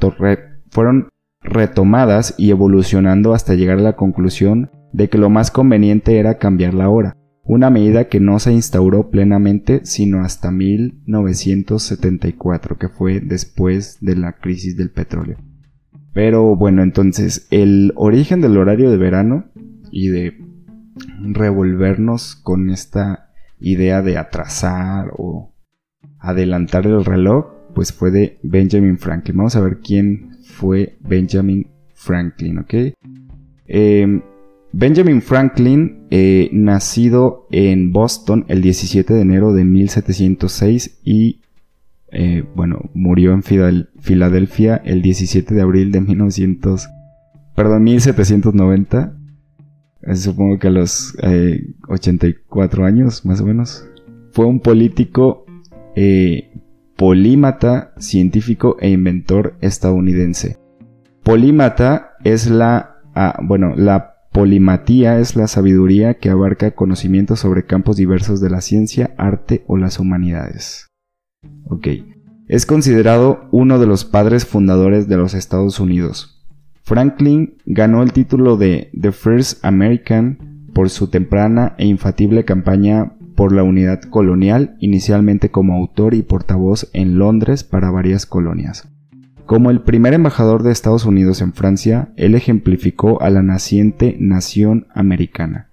fueron 0.70 1.08
retomadas 1.42 2.36
y 2.38 2.52
evolucionando 2.52 3.34
hasta 3.34 3.54
llegar 3.54 3.78
a 3.78 3.84
la 3.84 3.96
conclusión 3.96 4.72
de 4.92 5.10
que 5.10 5.18
lo 5.18 5.30
más 5.30 5.52
conveniente 5.52 6.20
era 6.20 6.38
cambiar 6.38 6.74
la 6.74 6.90
hora, 6.90 7.16
una 7.48 7.70
medida 7.70 8.10
que 8.10 8.20
no 8.20 8.40
se 8.40 8.52
instauró 8.52 9.10
plenamente 9.10 9.86
sino 9.86 10.20
hasta 10.22 10.52
1974, 10.52 12.78
que 12.78 12.90
fue 12.90 13.22
después 13.22 14.00
de 14.02 14.18
la 14.18 14.34
crisis 14.34 14.76
del 14.76 14.92
petróleo. 14.92 15.38
Pero 16.14 16.56
bueno, 16.56 16.84
entonces 16.84 17.48
el 17.50 17.94
origen 17.96 18.42
del 18.42 18.58
horario 18.58 18.92
de 18.92 18.98
verano 18.98 19.46
y 19.92 20.10
de 20.10 20.38
revolvernos 21.22 22.36
con 22.36 22.70
esta 22.70 23.30
idea 23.60 24.02
de 24.02 24.18
atrasar 24.18 25.12
o 25.18 25.54
adelantar 26.20 26.86
el 26.86 27.06
reloj, 27.06 27.46
pues 27.74 27.94
fue 27.94 28.12
de 28.12 28.40
Benjamin 28.44 28.98
Franklin. 28.98 29.38
Vamos 29.38 29.56
a 29.56 29.62
ver 29.62 29.80
quién 29.80 30.32
fue 30.44 30.98
Benjamin 31.02 31.68
Franklin, 31.94 32.58
¿ok? 32.60 32.74
Eh, 33.68 34.22
Benjamin 34.80 35.24
Franklin, 35.24 36.06
eh, 36.12 36.50
nacido 36.54 37.48
en 37.50 37.92
Boston 37.92 38.46
el 38.48 38.62
17 38.62 39.12
de 39.12 39.22
enero 39.22 39.52
de 39.52 39.66
1706 39.66 41.00
y, 41.04 41.42
eh, 42.12 42.44
bueno, 42.56 42.88
murió 42.94 43.34
en 43.34 43.42
Filadelfia 43.42 44.76
el 44.86 45.02
17 45.02 45.56
de 45.56 45.62
abril 45.64 45.92
de 45.92 46.02
1900, 46.02 46.90
perdón, 47.56 47.86
1790. 47.86 49.18
Eh, 50.04 50.16
supongo 50.16 50.60
que 50.60 50.68
a 50.68 50.72
los 50.72 51.18
84 51.88 52.86
años, 52.86 53.26
más 53.26 53.42
o 53.42 53.48
menos. 53.48 53.90
Fue 54.32 54.46
un 54.46 54.60
político 54.60 55.48
polímata, 56.96 57.96
científico 57.98 58.78
e 58.80 58.92
inventor 58.92 59.56
estadounidense. 59.60 60.60
Polímata 61.24 62.12
es 62.24 62.48
la, 62.48 62.98
ah, 63.16 63.40
bueno, 63.42 63.74
la 63.76 64.17
Polimatía 64.38 65.18
es 65.18 65.36
la 65.36 65.48
sabiduría 65.48 66.20
que 66.20 66.30
abarca 66.30 66.76
conocimientos 66.76 67.40
sobre 67.40 67.66
campos 67.66 67.98
diversos 67.98 68.40
de 68.40 68.52
la 68.52 68.62
ciencia, 68.62 69.16
arte 69.18 69.64
o 69.66 69.78
las 69.78 69.98
humanidades. 69.98 70.92
Ok. 71.64 71.88
Es 72.48 72.68
considerado 72.68 73.48
uno 73.52 73.80
de 73.80 73.88
los 73.88 74.06
padres 74.06 74.46
fundadores 74.46 75.08
de 75.08 75.18
los 75.18 75.34
Estados 75.34 75.80
Unidos. 75.80 76.46
Franklin 76.84 77.58
ganó 77.66 78.04
el 78.04 78.14
título 78.14 78.58
de 78.58 78.92
The 79.02 79.12
First 79.12 79.66
American 79.66 80.68
por 80.72 80.92
su 80.92 81.08
temprana 81.08 81.74
e 81.80 81.88
infatible 81.88 82.46
campaña 82.46 83.18
por 83.36 83.52
la 83.52 83.64
unidad 83.64 84.02
colonial, 84.02 84.78
inicialmente 84.80 85.50
como 85.50 85.74
autor 85.74 86.14
y 86.14 86.22
portavoz 86.22 86.92
en 86.94 87.18
Londres 87.18 87.64
para 87.64 87.90
varias 87.90 88.28
colonias. 88.28 88.88
Como 89.48 89.72
el 89.72 89.80
primer 89.80 90.14
embajador 90.14 90.62
de 90.62 90.74
Estados 90.74 91.06
Unidos 91.06 91.40
en 91.40 91.54
Francia, 91.54 92.12
él 92.18 92.36
ejemplificó 92.36 93.22
a 93.22 93.30
la 93.30 93.42
naciente 93.42 94.18
nación 94.20 94.88
americana. 94.94 95.72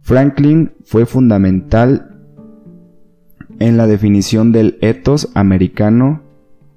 Franklin 0.00 0.72
fue 0.84 1.06
fundamental 1.06 2.26
en 3.60 3.76
la 3.76 3.86
definición 3.86 4.50
del 4.50 4.78
ethos 4.80 5.30
americano 5.34 6.22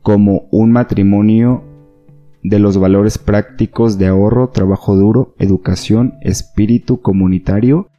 como 0.03 0.47
un 0.51 0.71
matrimonio 0.71 1.63
de 2.43 2.59
los 2.59 2.77
valores 2.77 3.17
prácticos 3.17 3.97
de 3.97 4.05
ahorro, 4.05 4.49
trabajo 4.49 4.95
duro, 4.95 5.33
educación, 5.39 6.19
espíritu 6.21 7.01
comunitario 7.01 7.89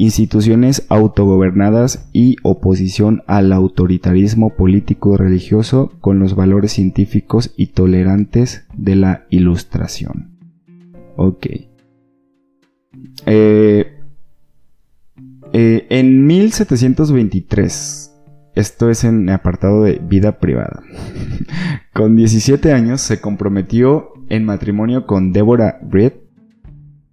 instituciones 0.00 0.86
autogobernadas 0.88 2.08
y 2.10 2.36
oposición 2.42 3.22
al 3.26 3.52
autoritarismo 3.52 4.56
político 4.56 5.18
religioso 5.18 5.92
con 6.00 6.18
los 6.18 6.34
valores 6.34 6.72
científicos 6.72 7.52
y 7.54 7.68
tolerantes 7.68 8.66
de 8.74 8.96
la 8.96 9.26
ilustración. 9.28 10.38
Ok. 11.16 11.46
Eh, 13.26 13.98
eh, 15.52 15.86
en 15.90 16.26
1723, 16.26 18.14
esto 18.54 18.88
es 18.88 19.04
en 19.04 19.28
el 19.28 19.34
apartado 19.34 19.82
de 19.82 20.00
vida 20.02 20.38
privada, 20.38 20.82
con 21.92 22.16
17 22.16 22.72
años 22.72 23.02
se 23.02 23.20
comprometió 23.20 24.14
en 24.30 24.46
matrimonio 24.46 25.06
con 25.06 25.32
Deborah 25.32 25.78
Brett 25.82 26.19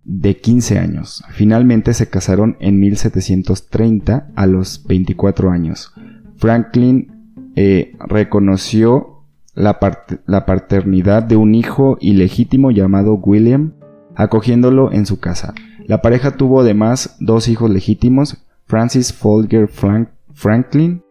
de 0.07 0.37
15 0.37 0.79
años. 0.79 1.23
Finalmente 1.31 1.93
se 1.93 2.09
casaron 2.09 2.55
en 2.61 2.79
1730 2.79 4.29
a 4.35 4.47
los 4.47 4.85
24 4.87 5.51
años. 5.51 5.91
Franklin 6.37 7.51
eh, 7.55 7.93
reconoció 7.99 9.25
la, 9.53 9.77
la 10.25 10.45
paternidad 10.45 11.23
de 11.23 11.35
un 11.35 11.55
hijo 11.55 11.97
ilegítimo 11.99 12.71
llamado 12.71 13.15
William, 13.15 13.73
acogiéndolo 14.15 14.93
en 14.93 15.05
su 15.05 15.19
casa. 15.19 15.53
La 15.85 16.01
pareja 16.01 16.31
tuvo 16.37 16.61
además 16.61 17.17
dos 17.19 17.49
hijos 17.49 17.69
legítimos, 17.69 18.45
Francis 18.65 19.13
Folger 19.13 19.67
Franklin, 19.67 21.03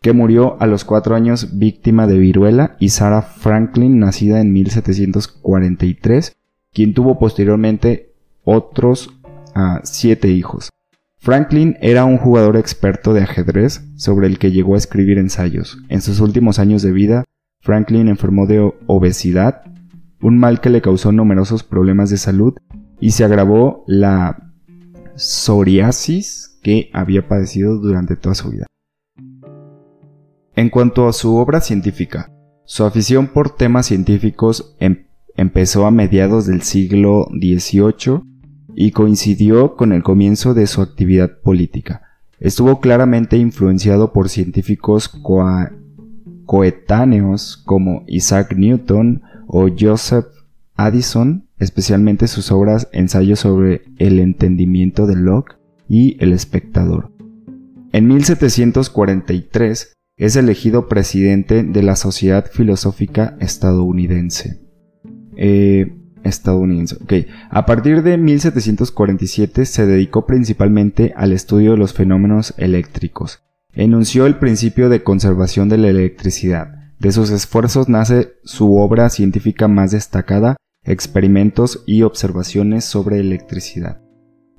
que 0.00 0.14
murió 0.14 0.56
a 0.60 0.66
los 0.66 0.84
cuatro 0.84 1.14
años 1.14 1.58
víctima 1.58 2.06
de 2.06 2.18
viruela, 2.18 2.76
y 2.80 2.88
Sarah 2.88 3.22
Franklin, 3.22 3.98
nacida 3.98 4.40
en 4.40 4.52
1743, 4.52 6.36
quien 6.72 6.94
tuvo 6.94 7.18
posteriormente 7.18 8.09
otros 8.50 9.10
a 9.54 9.80
siete 9.84 10.28
hijos. 10.28 10.70
Franklin 11.18 11.76
era 11.80 12.06
un 12.06 12.16
jugador 12.16 12.56
experto 12.56 13.12
de 13.12 13.22
ajedrez 13.22 13.82
sobre 13.96 14.26
el 14.26 14.38
que 14.38 14.50
llegó 14.50 14.74
a 14.74 14.78
escribir 14.78 15.18
ensayos. 15.18 15.78
En 15.88 16.00
sus 16.00 16.20
últimos 16.20 16.58
años 16.58 16.82
de 16.82 16.92
vida, 16.92 17.24
Franklin 17.60 18.08
enfermó 18.08 18.46
de 18.46 18.72
obesidad, 18.86 19.62
un 20.22 20.38
mal 20.38 20.60
que 20.60 20.70
le 20.70 20.80
causó 20.80 21.12
numerosos 21.12 21.62
problemas 21.62 22.08
de 22.08 22.16
salud 22.16 22.54
y 23.00 23.10
se 23.10 23.24
agravó 23.24 23.84
la 23.86 24.52
psoriasis 25.14 26.58
que 26.62 26.90
había 26.94 27.28
padecido 27.28 27.76
durante 27.76 28.16
toda 28.16 28.34
su 28.34 28.50
vida. 28.50 28.66
En 30.56 30.70
cuanto 30.70 31.06
a 31.06 31.12
su 31.12 31.36
obra 31.36 31.60
científica, 31.60 32.32
su 32.64 32.84
afición 32.84 33.28
por 33.28 33.56
temas 33.56 33.86
científicos 33.86 34.74
em-, 34.80 35.06
empezó 35.36 35.86
a 35.86 35.90
mediados 35.90 36.46
del 36.46 36.62
siglo 36.62 37.28
XVIII 37.30 38.29
y 38.82 38.92
coincidió 38.92 39.76
con 39.76 39.92
el 39.92 40.02
comienzo 40.02 40.54
de 40.54 40.66
su 40.66 40.80
actividad 40.80 41.42
política. 41.42 42.00
estuvo 42.38 42.80
claramente 42.80 43.36
influenciado 43.36 44.14
por 44.14 44.30
científicos 44.30 45.10
coetáneos 46.46 47.62
como 47.66 48.04
Isaac 48.06 48.54
Newton 48.56 49.20
o 49.46 49.68
Joseph 49.78 50.24
Addison, 50.76 51.46
especialmente 51.58 52.26
sus 52.26 52.50
obras 52.50 52.88
Ensayos 52.92 53.40
sobre 53.40 53.82
el 53.98 54.18
entendimiento 54.18 55.06
de 55.06 55.16
Locke 55.16 55.56
y 55.86 56.16
El 56.18 56.32
espectador. 56.32 57.12
En 57.92 58.08
1743 58.08 59.92
es 60.16 60.36
elegido 60.36 60.88
presidente 60.88 61.64
de 61.64 61.82
la 61.82 61.96
Sociedad 61.96 62.46
Filosófica 62.50 63.36
Estadounidense. 63.40 64.62
Eh, 65.36 65.99
estadounidense. 66.24 66.96
A 67.50 67.66
partir 67.66 68.02
de 68.02 68.18
1747 68.18 69.64
se 69.64 69.86
dedicó 69.86 70.26
principalmente 70.26 71.12
al 71.16 71.32
estudio 71.32 71.72
de 71.72 71.78
los 71.78 71.92
fenómenos 71.92 72.54
eléctricos. 72.56 73.42
Enunció 73.72 74.26
el 74.26 74.36
principio 74.36 74.88
de 74.88 75.02
conservación 75.02 75.68
de 75.68 75.78
la 75.78 75.88
electricidad. 75.88 76.92
De 76.98 77.12
sus 77.12 77.30
esfuerzos 77.30 77.88
nace 77.88 78.34
su 78.44 78.76
obra 78.76 79.08
científica 79.10 79.68
más 79.68 79.92
destacada, 79.92 80.56
Experimentos 80.82 81.84
y 81.86 82.02
observaciones 82.02 82.86
sobre 82.86 83.20
electricidad. 83.20 84.00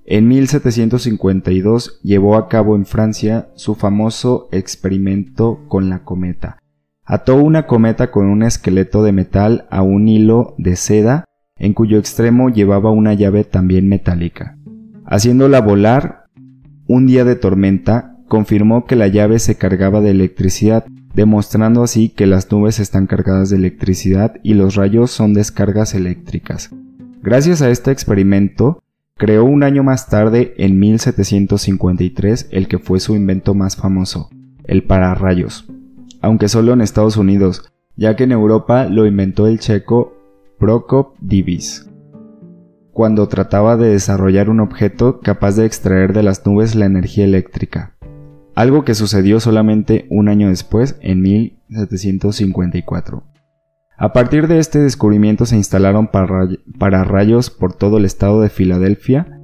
En 0.05 0.27
1752 0.27 1.99
llevó 2.03 2.35
a 2.35 2.47
cabo 2.47 2.75
en 2.75 2.85
Francia 2.85 3.49
su 3.55 3.73
famoso 3.73 4.47
experimento 4.51 5.65
con 5.67 5.89
la 5.89 6.03
cometa. 6.03 6.59
Ató 7.05 7.37
una 7.37 7.65
cometa 7.65 8.11
con 8.11 8.27
un 8.27 8.43
esqueleto 8.43 9.01
de 9.01 9.11
metal 9.13 9.67
a 9.71 9.81
un 9.81 10.07
hilo 10.07 10.53
de 10.59 10.75
seda 10.75 11.25
en 11.61 11.75
cuyo 11.75 11.99
extremo 11.99 12.49
llevaba 12.49 12.89
una 12.89 13.13
llave 13.13 13.43
también 13.43 13.87
metálica. 13.87 14.57
Haciéndola 15.05 15.61
volar, 15.61 16.25
un 16.87 17.05
día 17.05 17.23
de 17.23 17.35
tormenta, 17.35 18.17
confirmó 18.27 18.85
que 18.85 18.95
la 18.95 19.07
llave 19.07 19.37
se 19.37 19.55
cargaba 19.55 20.01
de 20.01 20.09
electricidad, 20.09 20.85
demostrando 21.13 21.83
así 21.83 22.09
que 22.09 22.25
las 22.25 22.51
nubes 22.51 22.79
están 22.79 23.05
cargadas 23.05 23.51
de 23.51 23.57
electricidad 23.57 24.33
y 24.41 24.55
los 24.55 24.73
rayos 24.73 25.11
son 25.11 25.35
descargas 25.35 25.93
eléctricas. 25.93 26.71
Gracias 27.21 27.61
a 27.61 27.69
este 27.69 27.91
experimento, 27.91 28.81
creó 29.15 29.45
un 29.45 29.61
año 29.61 29.83
más 29.83 30.09
tarde, 30.09 30.55
en 30.57 30.79
1753, 30.79 32.47
el 32.49 32.67
que 32.67 32.79
fue 32.79 32.99
su 32.99 33.15
invento 33.15 33.53
más 33.53 33.75
famoso, 33.75 34.31
el 34.63 34.83
pararrayos, 34.83 35.69
aunque 36.21 36.47
solo 36.47 36.73
en 36.73 36.81
Estados 36.81 37.17
Unidos, 37.17 37.71
ya 37.95 38.15
que 38.15 38.23
en 38.23 38.31
Europa 38.31 38.85
lo 38.85 39.05
inventó 39.05 39.45
el 39.45 39.59
checo 39.59 40.20
Prokop 40.61 41.17
Divis, 41.19 41.89
cuando 42.93 43.27
trataba 43.27 43.75
de 43.77 43.89
desarrollar 43.89 44.47
un 44.47 44.59
objeto 44.59 45.19
capaz 45.19 45.55
de 45.55 45.65
extraer 45.65 46.13
de 46.13 46.21
las 46.21 46.45
nubes 46.45 46.75
la 46.75 46.85
energía 46.85 47.23
eléctrica, 47.23 47.95
algo 48.53 48.85
que 48.85 48.93
sucedió 48.93 49.39
solamente 49.39 50.05
un 50.11 50.29
año 50.29 50.49
después, 50.49 50.99
en 51.01 51.23
1754. 51.23 53.23
A 53.97 54.13
partir 54.13 54.47
de 54.47 54.59
este 54.59 54.77
descubrimiento 54.77 55.47
se 55.47 55.55
instalaron 55.55 56.11
pararrayos 56.77 57.49
por 57.49 57.73
todo 57.73 57.97
el 57.97 58.05
estado 58.05 58.39
de 58.39 58.49
Filadelfia, 58.49 59.41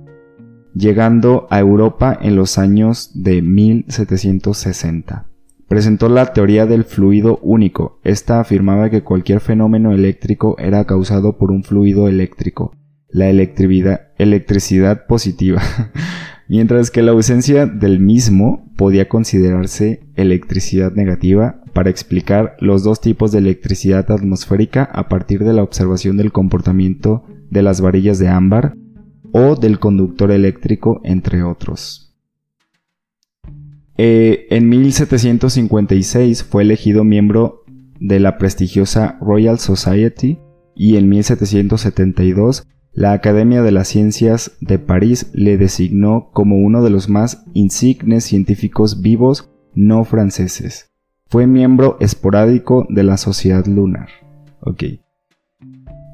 llegando 0.75 1.47
a 1.50 1.59
Europa 1.59 2.15
en 2.21 2.36
los 2.36 2.59
años 2.59 3.09
de 3.15 3.41
1760 3.41 5.25
presentó 5.67 6.09
la 6.09 6.33
teoría 6.33 6.65
del 6.65 6.83
fluido 6.83 7.39
único. 7.41 8.00
Esta 8.03 8.39
afirmaba 8.39 8.89
que 8.89 9.03
cualquier 9.03 9.39
fenómeno 9.39 9.91
eléctrico 9.91 10.55
era 10.59 10.86
causado 10.86 11.38
por 11.38 11.51
un 11.51 11.63
fluido 11.63 12.07
eléctrico, 12.07 12.74
la 13.09 13.29
electricidad 13.29 15.05
positiva, 15.07 15.62
mientras 16.47 16.91
que 16.91 17.01
la 17.01 17.12
ausencia 17.12 17.65
del 17.65 18.00
mismo 18.00 18.71
podía 18.77 19.09
considerarse 19.09 20.07
electricidad 20.15 20.93
negativa 20.93 21.62
para 21.74 21.89
explicar 21.89 22.55
los 22.59 22.83
dos 22.83 23.01
tipos 23.01 23.31
de 23.31 23.39
electricidad 23.39 24.09
atmosférica 24.12 24.83
a 24.83 25.09
partir 25.09 25.43
de 25.43 25.53
la 25.53 25.63
observación 25.63 26.17
del 26.17 26.31
comportamiento 26.31 27.24
de 27.50 27.61
las 27.61 27.81
varillas 27.81 28.20
de 28.20 28.29
ámbar 28.29 28.75
o 29.31 29.55
del 29.55 29.79
conductor 29.79 30.31
eléctrico, 30.31 31.01
entre 31.03 31.44
otros. 31.44 32.06
Eh, 33.98 34.46
en 34.51 34.70
1756 34.70 36.44
fue 36.44 36.64
elegido 36.64 37.03
miembro 37.03 37.64
de 38.00 38.20
la 38.20 38.38
prestigiosa 38.38 39.18
Royal 39.20 39.57
Society 39.57 40.40
y 40.75 40.98
en 40.98 41.10
1772 41.10 42.68
la 42.94 43.12
Academia 43.12 43.62
de 43.62 43.72
las 43.72 43.88
Ciencias 43.88 44.57
de 44.62 44.79
París 44.79 45.29
le 45.33 45.57
designó 45.57 46.29
como 46.31 46.57
uno 46.57 46.83
de 46.83 46.90
los 46.90 47.10
más 47.10 47.44
insignes 47.53 48.24
científicos 48.24 49.01
vivos 49.01 49.51
no 49.75 50.03
franceses. 50.03 50.92
Fue 51.27 51.46
miembro 51.46 51.98
esporádico 52.00 52.88
de 52.90 53.03
la 53.03 53.18
Sociedad 53.18 53.66
Lunar. 53.66 54.10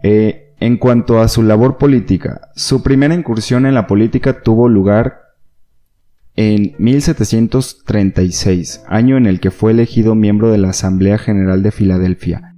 Eh, 0.04 0.54
en 0.60 0.78
cuanto 0.78 1.20
a 1.20 1.28
su 1.28 1.44
labor 1.44 1.78
política, 1.78 2.50
su 2.56 2.84
primera 2.84 3.14
incursión 3.14 3.66
en 3.66 3.74
la 3.74 3.88
política 3.88 4.42
tuvo 4.42 4.68
lugar 4.68 5.23
en 6.36 6.74
1736, 6.80 8.84
año 8.88 9.18
en 9.18 9.28
el 9.28 9.40
que 9.40 9.52
fue 9.52 9.72
elegido 9.72 10.16
miembro 10.16 10.52
de 10.52 10.58
la 10.58 10.70
Asamblea 10.70 11.18
General 11.18 11.62
de 11.62 11.72
Filadelfia. 11.72 12.56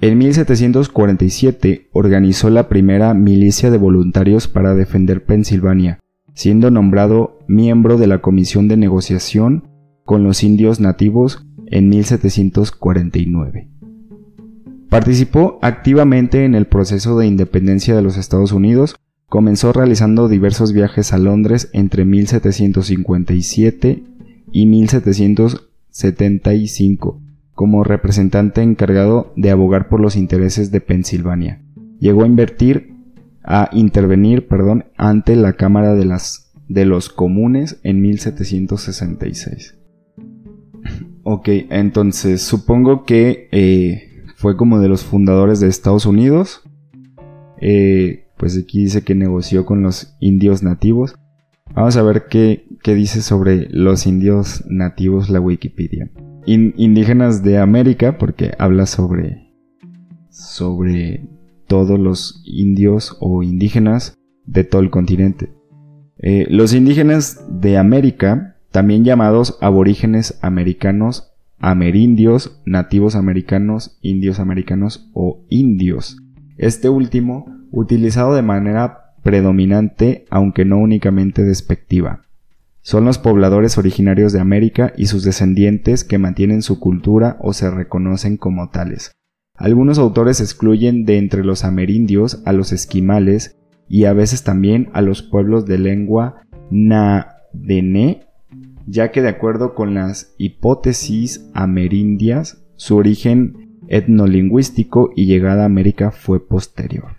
En 0.00 0.16
1747 0.18 1.88
organizó 1.92 2.50
la 2.50 2.68
primera 2.68 3.14
milicia 3.14 3.70
de 3.70 3.78
voluntarios 3.78 4.48
para 4.48 4.74
defender 4.74 5.24
Pensilvania, 5.24 6.00
siendo 6.34 6.72
nombrado 6.72 7.38
miembro 7.46 7.96
de 7.96 8.08
la 8.08 8.20
Comisión 8.20 8.66
de 8.66 8.76
Negociación 8.76 9.68
con 10.04 10.24
los 10.24 10.42
indios 10.42 10.80
nativos 10.80 11.46
en 11.66 11.88
1749. 11.88 13.68
Participó 14.88 15.60
activamente 15.62 16.44
en 16.44 16.56
el 16.56 16.66
proceso 16.66 17.16
de 17.16 17.28
independencia 17.28 17.94
de 17.94 18.02
los 18.02 18.16
Estados 18.16 18.50
Unidos 18.52 18.96
Comenzó 19.32 19.72
realizando 19.72 20.28
diversos 20.28 20.74
viajes 20.74 21.14
a 21.14 21.18
Londres 21.18 21.70
entre 21.72 22.04
1757 22.04 24.02
y 24.52 24.66
1775 24.66 27.18
como 27.54 27.82
representante 27.82 28.60
encargado 28.60 29.32
de 29.34 29.50
abogar 29.50 29.88
por 29.88 30.00
los 30.00 30.16
intereses 30.16 30.70
de 30.70 30.82
Pensilvania. 30.82 31.62
Llegó 31.98 32.24
a 32.24 32.26
invertir 32.26 32.92
a 33.42 33.70
intervenir, 33.72 34.48
perdón, 34.48 34.84
ante 34.98 35.34
la 35.34 35.54
Cámara 35.54 35.94
de 35.94 36.04
las 36.04 36.52
de 36.68 36.84
los 36.84 37.08
Comunes 37.08 37.80
en 37.84 38.02
1766. 38.02 39.78
ok, 41.22 41.48
entonces 41.70 42.42
supongo 42.42 43.04
que 43.04 43.48
eh, 43.50 44.26
fue 44.36 44.58
como 44.58 44.78
de 44.78 44.90
los 44.90 45.04
fundadores 45.04 45.58
de 45.58 45.68
Estados 45.68 46.04
Unidos. 46.04 46.60
Eh, 47.62 48.21
pues 48.42 48.58
aquí 48.58 48.80
dice 48.80 49.02
que 49.02 49.14
negoció 49.14 49.64
con 49.64 49.82
los 49.82 50.16
indios 50.18 50.64
nativos. 50.64 51.14
Vamos 51.76 51.96
a 51.96 52.02
ver 52.02 52.24
qué, 52.28 52.66
dice 52.84 53.22
sobre 53.22 53.68
los 53.70 54.04
indios 54.04 54.64
nativos 54.68 55.30
la 55.30 55.38
Wikipedia. 55.38 56.10
indígenas 56.44 57.44
de 57.44 57.58
América, 57.58 58.18
porque 58.18 58.50
habla 58.58 58.86
sobre, 58.86 59.52
sobre 60.28 61.24
todos 61.68 62.00
los 62.00 62.42
indios 62.44 63.16
o 63.20 63.44
indígenas 63.44 64.18
de 64.44 64.64
todo 64.64 64.82
el 64.82 64.90
continente. 64.90 65.52
Eh, 66.18 66.48
los 66.50 66.74
indígenas 66.74 67.44
de 67.48 67.78
América, 67.78 68.56
también 68.72 69.04
llamados 69.04 69.56
aborígenes 69.60 70.40
americanos, 70.42 71.32
amerindios, 71.60 72.60
nativos 72.66 73.14
americanos, 73.14 74.00
indios 74.02 74.40
americanos 74.40 75.08
o 75.14 75.44
indios. 75.48 76.16
Este 76.62 76.88
último 76.88 77.46
utilizado 77.72 78.36
de 78.36 78.42
manera 78.42 79.16
predominante, 79.24 80.26
aunque 80.30 80.64
no 80.64 80.78
únicamente 80.78 81.42
despectiva. 81.42 82.22
Son 82.82 83.04
los 83.04 83.18
pobladores 83.18 83.78
originarios 83.78 84.32
de 84.32 84.38
América 84.38 84.92
y 84.96 85.06
sus 85.06 85.24
descendientes 85.24 86.04
que 86.04 86.18
mantienen 86.18 86.62
su 86.62 86.78
cultura 86.78 87.36
o 87.40 87.52
se 87.52 87.68
reconocen 87.68 88.36
como 88.36 88.70
tales. 88.70 89.10
Algunos 89.56 89.98
autores 89.98 90.40
excluyen 90.40 91.04
de 91.04 91.18
entre 91.18 91.42
los 91.42 91.64
amerindios 91.64 92.40
a 92.44 92.52
los 92.52 92.70
esquimales 92.70 93.56
y 93.88 94.04
a 94.04 94.12
veces 94.12 94.44
también 94.44 94.88
a 94.92 95.02
los 95.02 95.24
pueblos 95.24 95.66
de 95.66 95.78
lengua 95.78 96.42
nadené, 96.70 98.28
ya 98.86 99.10
que 99.10 99.20
de 99.20 99.30
acuerdo 99.30 99.74
con 99.74 99.94
las 99.94 100.32
hipótesis 100.38 101.50
amerindias, 101.54 102.62
su 102.76 102.96
origen 102.96 103.61
etnolingüístico 103.92 105.12
y 105.14 105.26
llegada 105.26 105.62
a 105.62 105.66
América 105.66 106.10
fue 106.10 106.44
posterior. 106.44 107.16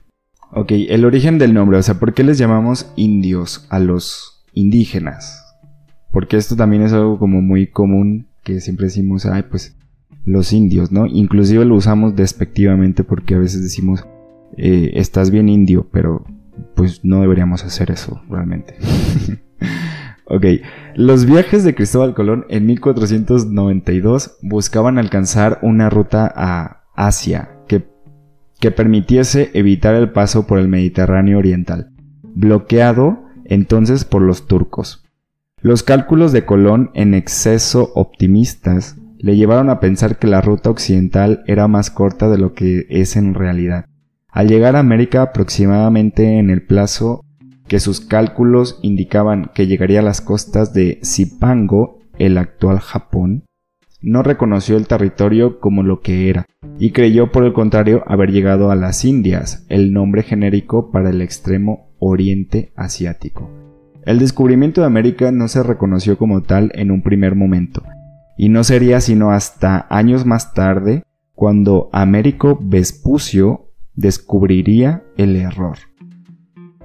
Ok, 0.51 0.71
el 0.71 1.05
origen 1.05 1.37
del 1.37 1.53
nombre, 1.53 1.77
o 1.77 1.83
sea, 1.83 1.99
¿por 1.99 2.13
qué 2.13 2.23
les 2.23 2.37
llamamos 2.39 2.91
indios 2.95 3.67
a 3.69 3.79
los 3.79 4.43
indígenas? 4.53 5.39
Porque 6.11 6.35
esto 6.35 6.55
también 6.55 6.81
es 6.81 6.91
algo 6.91 7.19
como 7.19 7.41
muy 7.41 7.67
común 7.67 8.27
que 8.43 8.59
siempre 8.59 8.87
decimos, 8.87 9.25
ay, 9.27 9.43
pues 9.49 9.75
los 10.25 10.51
indios, 10.51 10.91
¿no? 10.91 11.05
Inclusive 11.05 11.63
lo 11.63 11.75
usamos 11.75 12.15
despectivamente 12.15 13.03
porque 13.03 13.35
a 13.35 13.39
veces 13.39 13.61
decimos, 13.61 14.05
eh, 14.57 14.91
estás 14.95 15.29
bien 15.29 15.49
indio, 15.49 15.87
pero 15.91 16.25
pues 16.75 17.05
no 17.05 17.21
deberíamos 17.21 17.63
hacer 17.63 17.91
eso 17.91 18.21
realmente. 18.29 18.75
Ok, 20.25 20.45
los 20.95 21.25
viajes 21.25 21.63
de 21.63 21.75
Cristóbal 21.75 22.13
Colón 22.13 22.45
en 22.49 22.65
1492 22.65 24.37
buscaban 24.41 24.97
alcanzar 24.97 25.59
una 25.61 25.89
ruta 25.89 26.31
a 26.33 26.83
Asia 26.95 27.57
que, 27.67 27.87
que 28.59 28.71
permitiese 28.71 29.51
evitar 29.53 29.95
el 29.95 30.11
paso 30.11 30.47
por 30.47 30.59
el 30.59 30.69
Mediterráneo 30.69 31.39
Oriental, 31.39 31.91
bloqueado 32.23 33.23
entonces 33.45 34.05
por 34.05 34.21
los 34.21 34.47
turcos. 34.47 35.03
Los 35.61 35.83
cálculos 35.83 36.31
de 36.31 36.45
Colón 36.45 36.91
en 36.93 37.13
exceso 37.13 37.91
optimistas 37.95 38.97
le 39.17 39.37
llevaron 39.37 39.69
a 39.69 39.79
pensar 39.79 40.19
que 40.19 40.27
la 40.27 40.41
ruta 40.41 40.69
occidental 40.69 41.43
era 41.47 41.67
más 41.67 41.89
corta 41.89 42.29
de 42.29 42.37
lo 42.37 42.53
que 42.53 42.85
es 42.89 43.15
en 43.15 43.33
realidad. 43.33 43.85
Al 44.27 44.47
llegar 44.47 44.75
a 44.75 44.79
América 44.79 45.21
aproximadamente 45.21 46.39
en 46.39 46.49
el 46.49 46.65
plazo 46.65 47.23
que 47.73 47.79
sus 47.79 48.01
cálculos 48.01 48.77
indicaban 48.83 49.49
que 49.55 49.65
llegaría 49.65 50.01
a 50.01 50.03
las 50.03 50.21
costas 50.21 50.75
de 50.75 50.99
Zipango, 51.03 51.97
el 52.19 52.37
actual 52.37 52.77
Japón, 52.77 53.45
no 53.99 54.21
reconoció 54.21 54.77
el 54.77 54.85
territorio 54.85 55.59
como 55.59 55.81
lo 55.81 55.99
que 55.99 56.29
era, 56.29 56.45
y 56.77 56.91
creyó 56.91 57.31
por 57.31 57.45
el 57.45 57.51
contrario 57.51 58.03
haber 58.05 58.31
llegado 58.31 58.69
a 58.69 58.75
las 58.75 59.03
Indias, 59.05 59.65
el 59.69 59.91
nombre 59.91 60.21
genérico 60.21 60.91
para 60.91 61.09
el 61.09 61.19
extremo 61.23 61.89
oriente 61.97 62.73
asiático. 62.75 63.49
El 64.05 64.19
descubrimiento 64.19 64.81
de 64.81 64.85
América 64.85 65.31
no 65.31 65.47
se 65.47 65.63
reconoció 65.63 66.19
como 66.19 66.43
tal 66.43 66.71
en 66.75 66.91
un 66.91 67.01
primer 67.01 67.33
momento, 67.33 67.81
y 68.37 68.49
no 68.49 68.63
sería 68.63 69.01
sino 69.01 69.31
hasta 69.31 69.87
años 69.89 70.27
más 70.27 70.53
tarde 70.53 71.01
cuando 71.33 71.89
Américo 71.91 72.59
Vespucio 72.61 73.71
descubriría 73.95 75.01
el 75.17 75.35
error. 75.37 75.79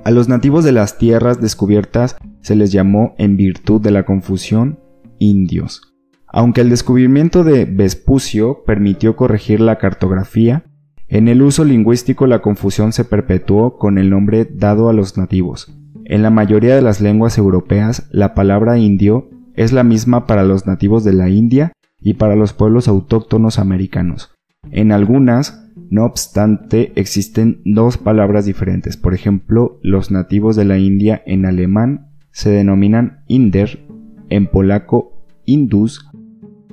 A 0.05 0.11
los 0.11 0.29
nativos 0.29 0.65
de 0.65 0.73
las 0.73 0.99
tierras 0.99 1.41
descubiertas 1.41 2.17
se 2.41 2.57
les 2.57 2.73
llamó, 2.73 3.15
en 3.19 3.37
virtud 3.37 3.81
de 3.81 3.91
la 3.91 4.05
confusión, 4.05 4.79
indios. 5.19 5.95
Aunque 6.27 6.61
el 6.61 6.71
descubrimiento 6.71 7.45
de 7.45 7.65
Vespucio 7.65 8.63
permitió 8.65 9.17
corregir 9.17 9.61
la 9.61 9.79
cartografía, 9.79 10.65
en 11.09 11.29
el 11.29 11.43
uso 11.43 11.65
lingüístico 11.65 12.27
la 12.27 12.43
confusión 12.43 12.93
se 12.93 13.05
perpetuó 13.05 13.79
con 13.79 13.97
el 13.97 14.11
nombre 14.11 14.45
dado 14.45 14.89
a 14.89 14.93
los 14.93 15.17
nativos. 15.17 15.75
En 16.05 16.23
la 16.23 16.31
mayoría 16.31 16.75
de 16.75 16.83
las 16.83 17.01
lenguas 17.01 17.39
europeas, 17.39 18.09
la 18.11 18.35
palabra 18.35 18.79
indio 18.79 19.29
es 19.55 19.73
la 19.73 19.85
misma 19.85 20.27
para 20.27 20.45
los 20.45 20.67
nativos 20.67 21.05
de 21.05 21.15
la 21.15 21.29
India 21.31 21.73
y 22.01 22.15
para 22.15 22.37
los 22.37 22.53
pueblos 22.53 22.89
autóctonos 22.89 23.59
americanos. 23.59 24.35
En 24.71 24.93
algunas, 24.93 25.68
no 25.91 26.05
obstante, 26.05 26.93
existen 26.97 27.63
dos 27.65 27.97
palabras 27.97 28.45
diferentes. 28.45 28.97
Por 28.97 29.15
ejemplo, 29.15 29.79
los 29.83 30.11
nativos 30.11 30.55
de 30.55 30.67
la 30.67 30.79
India 30.79 31.23
en 31.25 31.47
alemán 31.47 32.11
se 32.31 32.51
denominan 32.51 33.25
Inder, 33.27 33.87
en 34.29 34.47
polaco 34.47 35.25
Indus, 35.47 36.07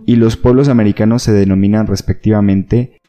y 0.06 0.18
los 0.18 0.36
pueblos 0.36 0.68
americanos 0.68 1.24
se 1.24 1.32
denominan 1.32 1.88
respectivamente 1.88 3.00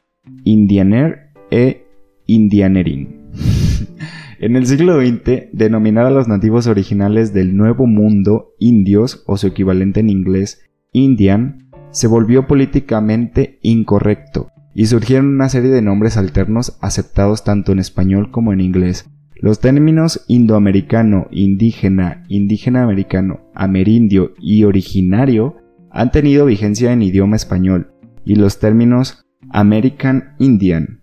Indianer 0.45 1.33
e 1.51 1.87
Indianerin. 2.27 3.33
en 4.38 4.55
el 4.55 4.66
siglo 4.66 5.01
XX, 5.01 5.51
denominar 5.53 6.07
a 6.07 6.11
los 6.11 6.29
nativos 6.29 6.69
originales 6.69 7.35
del 7.35 7.57
Nuevo 7.57 7.87
Mundo 7.87 8.55
indios 8.61 9.25
o 9.27 9.37
su 9.37 9.49
equivalente 9.49 10.01
en 10.01 10.11
inglés 10.11 10.62
Indian 10.92 11.69
se 11.90 12.07
volvió 12.07 12.47
políticamente 12.47 13.59
incorrecto 13.62 14.53
y 14.78 14.86
surgieron 14.86 15.26
una 15.34 15.48
serie 15.48 15.70
de 15.70 15.80
nombres 15.80 16.18
alternos 16.18 16.76
aceptados 16.82 17.44
tanto 17.44 17.72
en 17.72 17.78
español 17.78 18.30
como 18.30 18.52
en 18.52 18.60
inglés. 18.60 19.08
Los 19.34 19.58
términos 19.58 20.24
indoamericano, 20.28 21.28
indígena, 21.30 22.24
indígena 22.28 22.82
americano, 22.82 23.40
amerindio 23.54 24.34
y 24.38 24.64
originario 24.64 25.56
han 25.90 26.12
tenido 26.12 26.44
vigencia 26.44 26.92
en 26.92 27.00
idioma 27.00 27.36
español, 27.36 27.90
y 28.26 28.34
los 28.34 28.58
términos 28.58 29.24
American 29.48 30.34
Indian, 30.38 31.00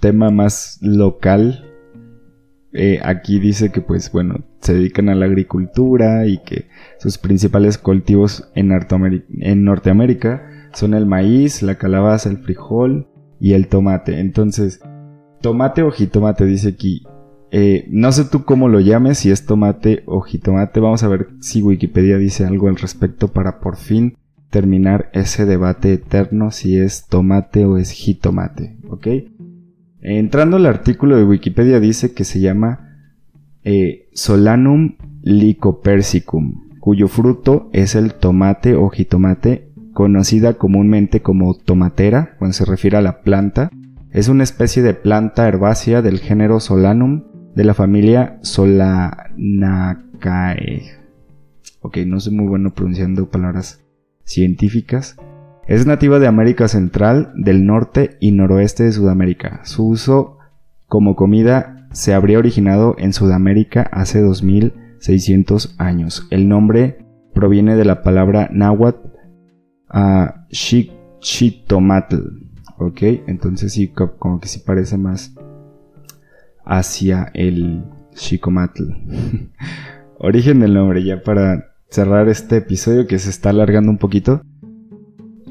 tema 0.00 0.30
más 0.30 0.78
local. 0.82 1.64
aquí 3.02 3.40
dice 3.40 3.72
que 3.72 3.80
pues 3.80 4.12
bueno, 4.12 4.44
se 4.60 4.74
dedican 4.74 5.08
a 5.08 5.14
la 5.14 5.24
agricultura 5.24 6.26
y 6.26 6.38
que 6.38 6.68
sus 6.98 7.16
principales 7.16 7.78
cultivos 7.78 8.50
en, 8.54 8.72
en 9.40 9.64
Norteamérica 9.64 10.68
son 10.74 10.94
el 10.94 11.06
maíz, 11.06 11.62
la 11.62 11.76
calabaza, 11.76 12.28
el 12.28 12.38
frijol, 12.38 13.09
y 13.40 13.54
el 13.54 13.68
tomate. 13.68 14.20
Entonces, 14.20 14.80
tomate 15.40 15.82
o 15.82 15.90
jitomate, 15.90 16.44
dice 16.44 16.68
aquí. 16.68 17.02
Eh, 17.50 17.88
no 17.90 18.12
sé 18.12 18.26
tú 18.26 18.44
cómo 18.44 18.68
lo 18.68 18.78
llames, 18.78 19.18
si 19.18 19.30
es 19.30 19.46
tomate 19.46 20.02
o 20.06 20.20
jitomate. 20.20 20.78
Vamos 20.78 21.02
a 21.02 21.08
ver 21.08 21.30
si 21.40 21.62
Wikipedia 21.62 22.18
dice 22.18 22.44
algo 22.44 22.68
al 22.68 22.76
respecto 22.76 23.28
para 23.28 23.58
por 23.58 23.76
fin 23.76 24.16
terminar 24.50 25.10
ese 25.12 25.46
debate 25.46 25.92
eterno 25.92 26.50
si 26.50 26.78
es 26.78 27.06
tomate 27.06 27.64
o 27.64 27.78
es 27.78 27.90
jitomate. 27.90 28.76
¿Ok? 28.88 29.08
Entrando 30.02 30.56
al 30.56 30.66
artículo 30.66 31.16
de 31.16 31.24
Wikipedia 31.24 31.80
dice 31.80 32.12
que 32.12 32.24
se 32.24 32.40
llama 32.40 32.90
eh, 33.64 34.08
Solanum 34.12 34.96
lycopersicum, 35.22 36.78
cuyo 36.80 37.08
fruto 37.08 37.68
es 37.72 37.94
el 37.94 38.14
tomate 38.14 38.74
o 38.74 38.88
jitomate 38.88 39.69
conocida 40.00 40.54
comúnmente 40.54 41.20
como 41.20 41.52
tomatera 41.52 42.34
cuando 42.38 42.54
se 42.54 42.64
refiere 42.64 42.96
a 42.96 43.02
la 43.02 43.20
planta, 43.20 43.68
es 44.12 44.28
una 44.28 44.44
especie 44.44 44.82
de 44.82 44.94
planta 44.94 45.46
herbácea 45.46 46.00
del 46.00 46.20
género 46.20 46.58
Solanum 46.58 47.24
de 47.54 47.64
la 47.64 47.74
familia 47.74 48.38
Solanaceae. 48.40 49.20
Ok, 51.82 51.98
no 52.06 52.18
soy 52.18 52.34
muy 52.34 52.46
bueno 52.46 52.72
pronunciando 52.72 53.28
palabras 53.28 53.84
científicas. 54.24 55.18
Es 55.66 55.84
nativa 55.84 56.18
de 56.18 56.28
América 56.28 56.66
Central, 56.66 57.34
del 57.34 57.66
norte 57.66 58.16
y 58.20 58.32
noroeste 58.32 58.84
de 58.84 58.92
Sudamérica. 58.92 59.60
Su 59.64 59.86
uso 59.86 60.38
como 60.86 61.14
comida 61.14 61.86
se 61.92 62.14
habría 62.14 62.38
originado 62.38 62.94
en 62.96 63.12
Sudamérica 63.12 63.82
hace 63.92 64.22
2600 64.22 65.74
años. 65.76 66.26
El 66.30 66.48
nombre 66.48 67.04
proviene 67.34 67.76
de 67.76 67.84
la 67.84 68.00
palabra 68.02 68.48
náhuatl 68.50 69.09
a 69.90 70.46
chitomatl. 71.20 72.16
Ok, 72.78 73.02
entonces 73.26 73.72
sí, 73.72 73.88
como 73.88 74.40
que 74.40 74.48
sí 74.48 74.60
parece 74.60 74.96
más 74.96 75.34
hacia 76.64 77.30
el 77.34 77.84
chicomatl. 78.14 78.84
Origen 80.18 80.60
del 80.60 80.74
nombre, 80.74 81.04
ya 81.04 81.22
para 81.22 81.74
cerrar 81.90 82.28
este 82.28 82.58
episodio 82.58 83.06
que 83.06 83.18
se 83.18 83.30
está 83.30 83.50
alargando 83.50 83.90
un 83.90 83.98
poquito. 83.98 84.42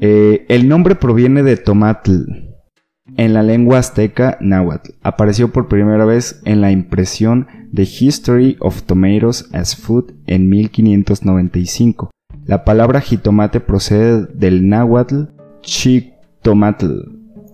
Eh, 0.00 0.46
el 0.48 0.68
nombre 0.68 0.94
proviene 0.94 1.42
de 1.42 1.56
tomatl. 1.56 2.50
En 3.16 3.34
la 3.34 3.42
lengua 3.42 3.78
azteca 3.78 4.38
náhuatl. 4.40 4.92
Apareció 5.02 5.52
por 5.52 5.68
primera 5.68 6.04
vez 6.04 6.40
en 6.44 6.60
la 6.60 6.70
impresión 6.70 7.48
The 7.74 7.82
History 7.82 8.56
of 8.60 8.82
Tomatoes 8.82 9.50
as 9.52 9.76
Food 9.76 10.12
en 10.26 10.48
1595. 10.48 12.10
La 12.50 12.64
palabra 12.64 13.00
jitomate 13.00 13.60
procede 13.60 14.26
del 14.34 14.68
náhuatl 14.68 15.26
chitomatl, 15.60 17.12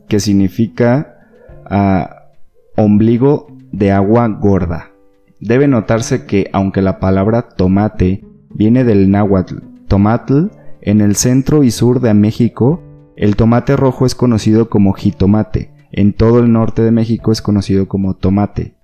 que 0.08 0.20
significa 0.20 1.18
ah, 1.66 2.30
ombligo 2.78 3.46
de 3.72 3.92
agua 3.92 4.26
gorda. 4.26 4.92
Debe 5.38 5.68
notarse 5.68 6.24
que 6.24 6.48
aunque 6.54 6.80
la 6.80 6.98
palabra 6.98 7.42
tomate 7.42 8.24
viene 8.48 8.84
del 8.84 9.10
náhuatl 9.10 9.56
tomatl, 9.86 10.46
en 10.80 11.02
el 11.02 11.16
centro 11.16 11.62
y 11.62 11.72
sur 11.72 12.00
de 12.00 12.14
México, 12.14 12.82
el 13.16 13.36
tomate 13.36 13.76
rojo 13.76 14.06
es 14.06 14.14
conocido 14.14 14.70
como 14.70 14.94
jitomate. 14.94 15.72
En 15.92 16.14
todo 16.14 16.38
el 16.38 16.50
norte 16.50 16.80
de 16.80 16.90
México 16.90 17.32
es 17.32 17.42
conocido 17.42 17.86
como 17.86 18.14
tomate. 18.14 18.76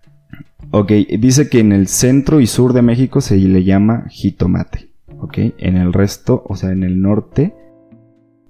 Ok, 0.72 0.92
dice 1.18 1.48
que 1.48 1.60
en 1.60 1.72
el 1.72 1.86
centro 1.86 2.42
y 2.42 2.46
sur 2.46 2.74
de 2.74 2.82
México 2.82 3.22
se 3.22 3.36
le 3.36 3.64
llama 3.64 4.04
jitomate. 4.10 4.91
En 5.34 5.76
el 5.76 5.92
resto, 5.92 6.42
o 6.46 6.56
sea, 6.56 6.72
en 6.72 6.82
el 6.82 7.00
norte, 7.00 7.54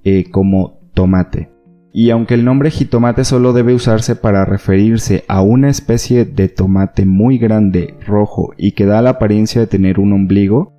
eh, 0.05 0.31
como 0.31 0.81
tomate. 0.95 1.51
Y 1.93 2.11
aunque 2.11 2.35
el 2.35 2.45
nombre 2.45 2.71
jitomate 2.71 3.25
solo 3.25 3.53
debe 3.53 3.75
usarse 3.75 4.17
para 4.17 4.45
referirse 4.47 5.25
a 5.29 5.43
una 5.43 5.69
especie 5.69 6.25
de 6.25 6.49
tomate 6.49 7.05
muy 7.05 7.37
grande, 7.37 7.97
rojo 8.07 8.53
y 8.57 8.73
que 8.73 8.87
da 8.87 9.03
la 9.03 9.11
apariencia 9.11 9.61
de 9.61 9.67
tener 9.67 10.01
un 10.01 10.15
ombligo, 10.15 10.73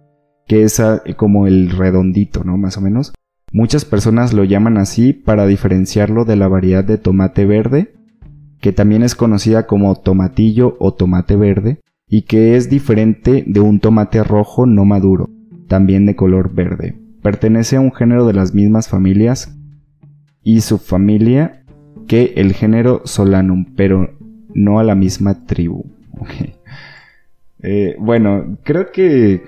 que 0.48 0.64
es 0.64 0.80
ah, 0.80 1.04
como 1.16 1.46
el 1.46 1.70
redondito, 1.70 2.44
¿no? 2.44 2.58
Más 2.58 2.78
o 2.78 2.82
menos. 2.82 3.14
Muchas 3.52 3.86
personas 3.86 4.34
lo 4.34 4.44
llaman 4.44 4.78
así 4.78 5.14
para 5.14 5.46
diferenciarlo 5.46 6.26
de 6.26 6.36
la 6.36 6.48
variedad 6.48 6.84
de 6.84 6.98
tomate 6.98 7.46
verde, 7.46 7.94
que 8.60 8.74
también 8.74 9.04
es 9.04 9.14
conocida 9.14 9.68
como 9.68 9.96
tomatillo 9.96 10.76
o 10.80 10.96
tomate 10.96 11.36
verde, 11.36 11.82
y 12.08 12.24
que 12.24 12.56
es 12.56 12.70
diferente 12.70 13.44
de 13.46 13.60
un 13.60 13.80
tomate 13.80 14.24
rojo 14.24 14.66
no 14.66 14.86
maduro, 14.86 15.30
también 15.74 16.06
de 16.06 16.16
color 16.16 16.54
verde. 16.54 16.94
Pertenece 17.24 17.78
a 17.78 17.82
un 17.82 17.92
género 17.92 18.28
de 18.28 18.34
las 18.34 18.54
mismas 18.54 18.88
familias 18.88 19.58
y 20.44 20.62
subfamilia 20.62 21.64
que 22.08 22.34
el 22.36 22.54
género 22.54 23.02
Solanum, 23.06 23.74
pero 23.76 24.16
no 24.54 24.78
a 24.78 24.84
la 24.84 24.94
misma 24.94 25.48
tribu. 25.48 25.86
Eh, 27.66 27.96
bueno, 27.98 28.58
creo 28.64 28.92
que 28.92 29.42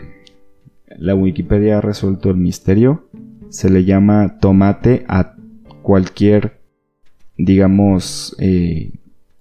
la 0.97 1.15
Wikipedia 1.15 1.79
ha 1.79 1.81
resuelto 1.81 2.29
el 2.29 2.37
misterio. 2.37 3.09
Se 3.49 3.69
le 3.69 3.83
llama 3.83 4.39
tomate 4.39 5.03
a 5.09 5.35
cualquier, 5.81 6.61
digamos, 7.37 8.37
eh, 8.39 8.93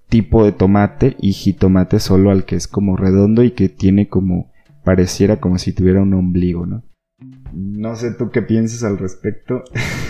tipo 0.09 0.44
de 0.44 0.51
tomate 0.51 1.14
y 1.20 1.35
jitomate 1.35 2.01
solo 2.01 2.33
al 2.33 2.44
que 2.44 2.57
es 2.57 2.66
como 2.66 2.97
redondo 2.97 3.44
y 3.44 3.53
que 3.53 3.68
tiene 3.68 4.09
como, 4.09 4.51
pareciera 4.85 5.40
como 5.40 5.59
si 5.59 5.73
tuviera 5.73 6.03
un 6.03 6.14
ombligo, 6.14 6.66
¿no? 6.66 6.85
No 7.53 7.97
sé 7.97 8.12
tú 8.12 8.31
qué 8.31 8.42
piensas 8.42 8.83
al 8.85 8.99
respecto 8.99 9.62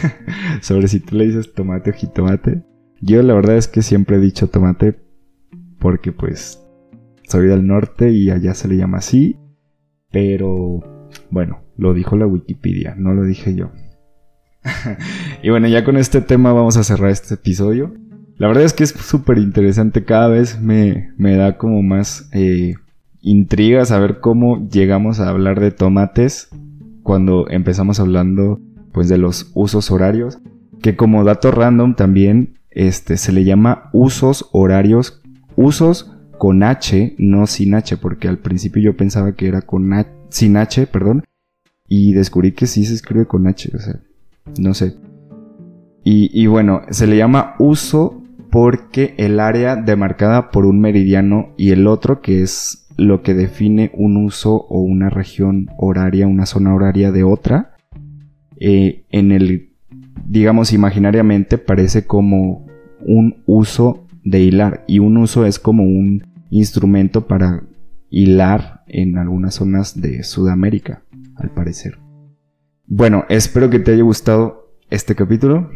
sobre 0.61 0.89
si 0.89 1.01
tú 1.01 1.17
le 1.17 1.27
dices 1.27 1.53
tomate 1.53 1.91
o 1.91 1.93
jitomate. 1.93 2.63
Yo 3.01 3.23
la 3.23 3.35
verdad 3.35 3.57
es 3.57 3.69
que 3.69 3.83
siempre 3.83 4.17
he 4.17 4.21
dicho 4.21 4.49
tomate 4.49 4.99
porque 5.79 6.13
pues 6.13 6.65
soy 7.29 7.47
del 7.47 7.67
norte 7.67 8.11
y 8.11 8.31
allá 8.31 8.55
se 8.55 8.69
le 8.69 8.77
llama 8.77 8.99
así. 8.99 9.37
Pero 10.11 10.81
bueno, 11.31 11.63
lo 11.77 11.93
dijo 11.93 12.17
la 12.17 12.27
Wikipedia, 12.27 12.95
no 12.97 13.15
lo 13.15 13.25
dije 13.25 13.55
yo. 13.55 13.73
y 15.43 15.51
bueno, 15.51 15.69
ya 15.69 15.85
con 15.85 15.97
este 15.97 16.21
tema 16.21 16.53
vamos 16.53 16.77
a 16.77 16.85
cerrar 16.85 17.11
este 17.11 17.35
episodio. 17.35 17.95
La 18.37 18.49
verdad 18.49 18.65
es 18.65 18.73
que 18.73 18.85
es 18.85 18.91
súper 18.91 19.39
interesante, 19.39 20.05
cada 20.05 20.29
vez 20.29 20.61
me, 20.61 21.13
me, 21.17 21.37
da 21.37 21.57
como 21.57 21.83
más 21.83 22.29
eh, 22.33 22.75
intriga 23.25 23.85
saber 23.87 24.21
cómo 24.21 24.69
llegamos 24.69 25.19
a 25.19 25.31
hablar 25.31 25.59
de 25.59 25.71
tomates 25.71 26.51
cuando 27.03 27.49
empezamos 27.49 27.99
hablando 27.99 28.61
pues 28.93 29.09
de 29.09 29.19
los 29.19 29.51
usos 29.55 29.91
horarios, 29.91 30.39
que 30.83 30.95
como 30.95 31.25
dato 31.25 31.51
random 31.51 31.95
también 31.95 32.59
este 32.71 33.17
se 33.17 33.33
le 33.33 33.45
llama 33.45 33.89
usos 33.93 34.51
horarios, 34.53 35.23
usos 35.57 36.13
con 36.39 36.63
H, 36.63 37.15
no 37.19 37.47
sin 37.47 37.75
H, 37.75 37.97
porque 37.97 38.29
al 38.29 38.39
principio 38.39 38.83
yo 38.83 38.97
pensaba 38.97 39.33
que 39.33 39.49
era 39.49 39.63
con 39.63 39.93
H, 39.93 40.11
sin 40.29 40.57
H, 40.59 40.87
perdón, 40.87 41.25
y 41.89 42.13
descubrí 42.13 42.53
que 42.53 42.67
sí 42.67 42.85
se 42.85 42.95
escribe 42.95 43.27
con 43.27 43.47
H, 43.47 43.71
o 43.75 43.79
sea, 43.79 44.01
no 44.61 44.75
sé. 44.75 44.97
Y, 46.05 46.31
y 46.39 46.47
bueno, 46.47 46.83
se 46.91 47.07
le 47.07 47.17
llama 47.17 47.55
uso 47.59 48.23
porque 48.51 49.15
el 49.17 49.41
área 49.41 49.77
demarcada 49.77 50.51
por 50.51 50.67
un 50.67 50.79
meridiano 50.81 51.55
y 51.57 51.71
el 51.71 51.87
otro 51.87 52.21
que 52.21 52.43
es 52.43 52.84
lo 52.97 53.23
que 53.23 53.35
define 53.35 53.91
un 53.95 54.17
uso 54.17 54.55
o 54.55 54.81
una 54.81 55.11
región 55.11 55.69
horaria, 55.77 56.27
una 56.27 56.47
zona 56.47 56.75
horaria 56.75 57.11
de 57.13 57.25
otra, 57.25 57.75
eh, 58.59 59.05
en 59.11 59.33
el, 59.33 59.73
digamos, 60.27 60.73
imaginariamente 60.73 61.59
parece 61.59 62.07
como 62.07 62.67
un 63.01 63.43
uso 63.47 64.07
de 64.25 64.41
hilar 64.41 64.85
y 64.87 65.01
un 65.01 65.17
uso 65.17 65.45
es 65.45 65.59
como 65.59 65.85
un 65.85 66.25
instrumento 66.51 67.27
para 67.27 67.65
hilar 68.11 68.85
en 68.87 69.19
algunas 69.19 69.55
zonas 69.55 70.01
de 70.01 70.23
Sudamérica, 70.23 71.03
al 71.37 71.51
parecer. 71.51 71.99
Bueno, 72.87 73.25
espero 73.29 73.71
que 73.71 73.81
te 73.81 73.93
haya 73.93 74.03
gustado 74.03 74.71
este 74.91 75.15
capítulo. 75.15 75.71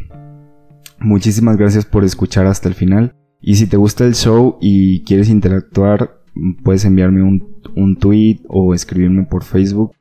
Muchísimas 1.01 1.57
gracias 1.57 1.85
por 1.85 2.05
escuchar 2.05 2.47
hasta 2.47 2.69
el 2.69 2.75
final. 2.75 3.15
Y 3.41 3.57
si 3.57 3.67
te 3.67 3.77
gusta 3.77 4.05
el 4.05 4.15
show 4.15 4.59
y 4.61 5.05
quieres 5.05 5.29
interactuar 5.29 6.18
puedes 6.62 6.85
enviarme 6.85 7.22
un, 7.22 7.61
un 7.74 7.96
tweet 7.96 8.40
o 8.48 8.74
escribirme 8.74 9.24
por 9.24 9.44
Facebook 9.44 9.92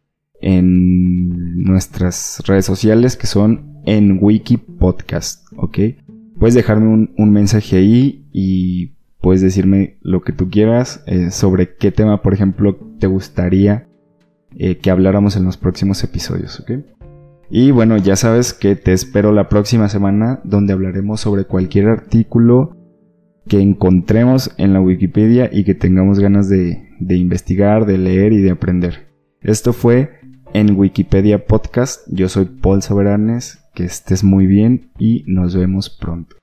en 0.41 1.63
nuestras 1.63 2.43
redes 2.45 2.65
sociales 2.65 3.15
que 3.15 3.27
son 3.27 3.81
en 3.85 4.19
Wiki 4.21 4.57
Podcast, 4.57 5.45
¿ok? 5.55 5.79
Puedes 6.39 6.53
dejarme 6.53 7.09
un, 7.17 7.31
mensaje 7.31 7.77
ahí 7.77 8.27
y 8.31 8.93
puedes 9.21 9.41
decirme 9.41 9.97
lo 10.01 10.21
que 10.21 10.33
tú 10.33 10.49
quieras 10.49 11.03
eh, 11.07 11.31
sobre 11.31 11.75
qué 11.75 11.91
tema, 11.91 12.21
por 12.21 12.33
ejemplo, 12.33 12.75
te 12.99 13.07
gustaría 13.07 13.87
eh, 14.55 14.77
que 14.77 14.91
habláramos 14.91 15.35
en 15.35 15.45
los 15.45 15.57
próximos 15.57 16.03
episodios, 16.03 16.59
¿ok? 16.59 16.71
Y 17.49 17.71
bueno, 17.71 17.97
ya 17.97 18.15
sabes 18.15 18.53
que 18.53 18.75
te 18.75 18.91
espero 18.91 19.31
la 19.31 19.49
próxima 19.49 19.87
semana 19.89 20.41
donde 20.43 20.73
hablaremos 20.73 21.21
sobre 21.21 21.45
cualquier 21.45 21.87
artículo 21.87 22.76
que 23.47 23.59
encontremos 23.59 24.53
en 24.57 24.73
la 24.73 24.81
Wikipedia 24.81 25.49
y 25.51 25.63
que 25.63 25.73
tengamos 25.73 26.19
ganas 26.19 26.49
de, 26.49 26.89
de 26.99 27.15
investigar, 27.15 27.85
de 27.85 27.97
leer 27.97 28.33
y 28.33 28.41
de 28.41 28.51
aprender. 28.51 29.07
Esto 29.41 29.73
fue 29.73 30.11
en 30.53 30.77
Wikipedia 30.77 31.45
Podcast. 31.45 32.01
Yo 32.11 32.29
soy 32.29 32.45
Paul 32.45 32.81
Soberanes. 32.81 33.63
Que 33.73 33.85
estés 33.85 34.23
muy 34.23 34.47
bien 34.47 34.89
y 34.97 35.23
nos 35.27 35.55
vemos 35.55 35.89
pronto. 35.89 36.35